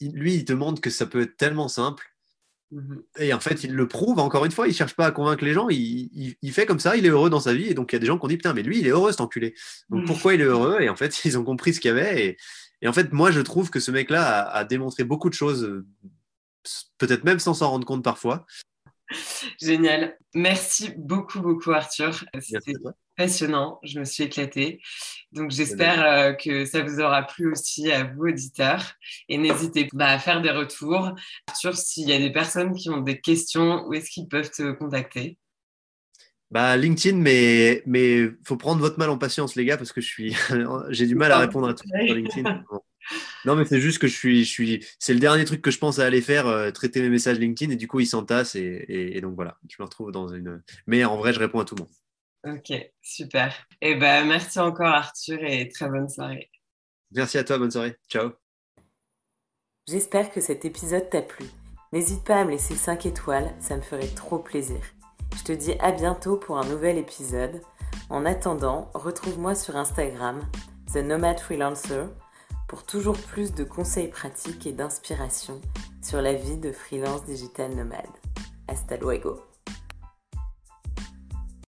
[0.00, 2.14] lui il te montre que ça peut être tellement simple
[2.74, 3.02] Mhm.
[3.18, 5.52] Et en fait, il le prouve, encore une fois, il cherche pas à convaincre les
[5.52, 7.68] gens, il, fait comme ça, il est heureux dans sa vie.
[7.68, 8.90] Et donc, il y a des gens qui ont dit, putain, mais lui, il est
[8.90, 9.54] heureux, cet enculé.
[9.90, 10.06] Donc, mhm.
[10.06, 12.36] pourquoi il est heureux Et en fait, ils ont compris ce qu'il y avait.
[12.82, 15.86] Et, en fait, moi, je trouve que ce mec-là a, démontré beaucoup de choses, euh,
[16.98, 18.46] peut-être même sans s'en rendre compte parfois.
[19.60, 20.18] Génial.
[20.34, 22.24] Merci beaucoup, beaucoup, Arthur.
[22.40, 22.72] C'était
[23.16, 23.78] passionnant.
[23.82, 24.80] Je me suis éclatée.
[25.32, 28.94] Donc, j'espère euh, que ça vous aura plu aussi à vous, auditeurs.
[29.28, 31.12] Et n'hésitez pas à faire des retours.
[31.48, 34.72] Arthur, s'il y a des personnes qui ont des questions, où est-ce qu'ils peuvent te
[34.72, 35.38] contacter?
[36.50, 40.06] Bah, LinkedIn, mais mais faut prendre votre mal en patience, les gars, parce que je
[40.06, 40.36] suis,
[40.90, 42.64] j'ai du mal à répondre à tout sur LinkedIn.
[43.44, 45.78] Non, mais c'est juste que je suis, je suis, c'est le dernier truc que je
[45.78, 48.84] pense à aller faire, euh, traiter mes messages LinkedIn, et du coup, ils s'entassent, et,
[48.88, 50.62] et, donc voilà, je me retrouve dans une.
[50.86, 52.56] Mais en vrai, je réponds à tout le monde.
[52.56, 53.66] Ok, super.
[53.80, 56.50] Et eh ben, merci encore, Arthur, et très bonne soirée.
[57.12, 57.96] Merci à toi, bonne soirée.
[58.08, 58.32] Ciao.
[59.88, 61.46] J'espère que cet épisode t'a plu.
[61.92, 64.80] N'hésite pas à me laisser 5 étoiles, ça me ferait trop plaisir.
[65.36, 67.60] Je te dis à bientôt pour un nouvel épisode.
[68.10, 70.40] En attendant, retrouve-moi sur Instagram,
[70.92, 72.06] The Nomad Freelancer
[72.68, 75.60] pour toujours plus de conseils pratiques et d'inspiration
[76.02, 78.06] sur la vie de freelance digital nomade.
[78.68, 79.53] Hasta luego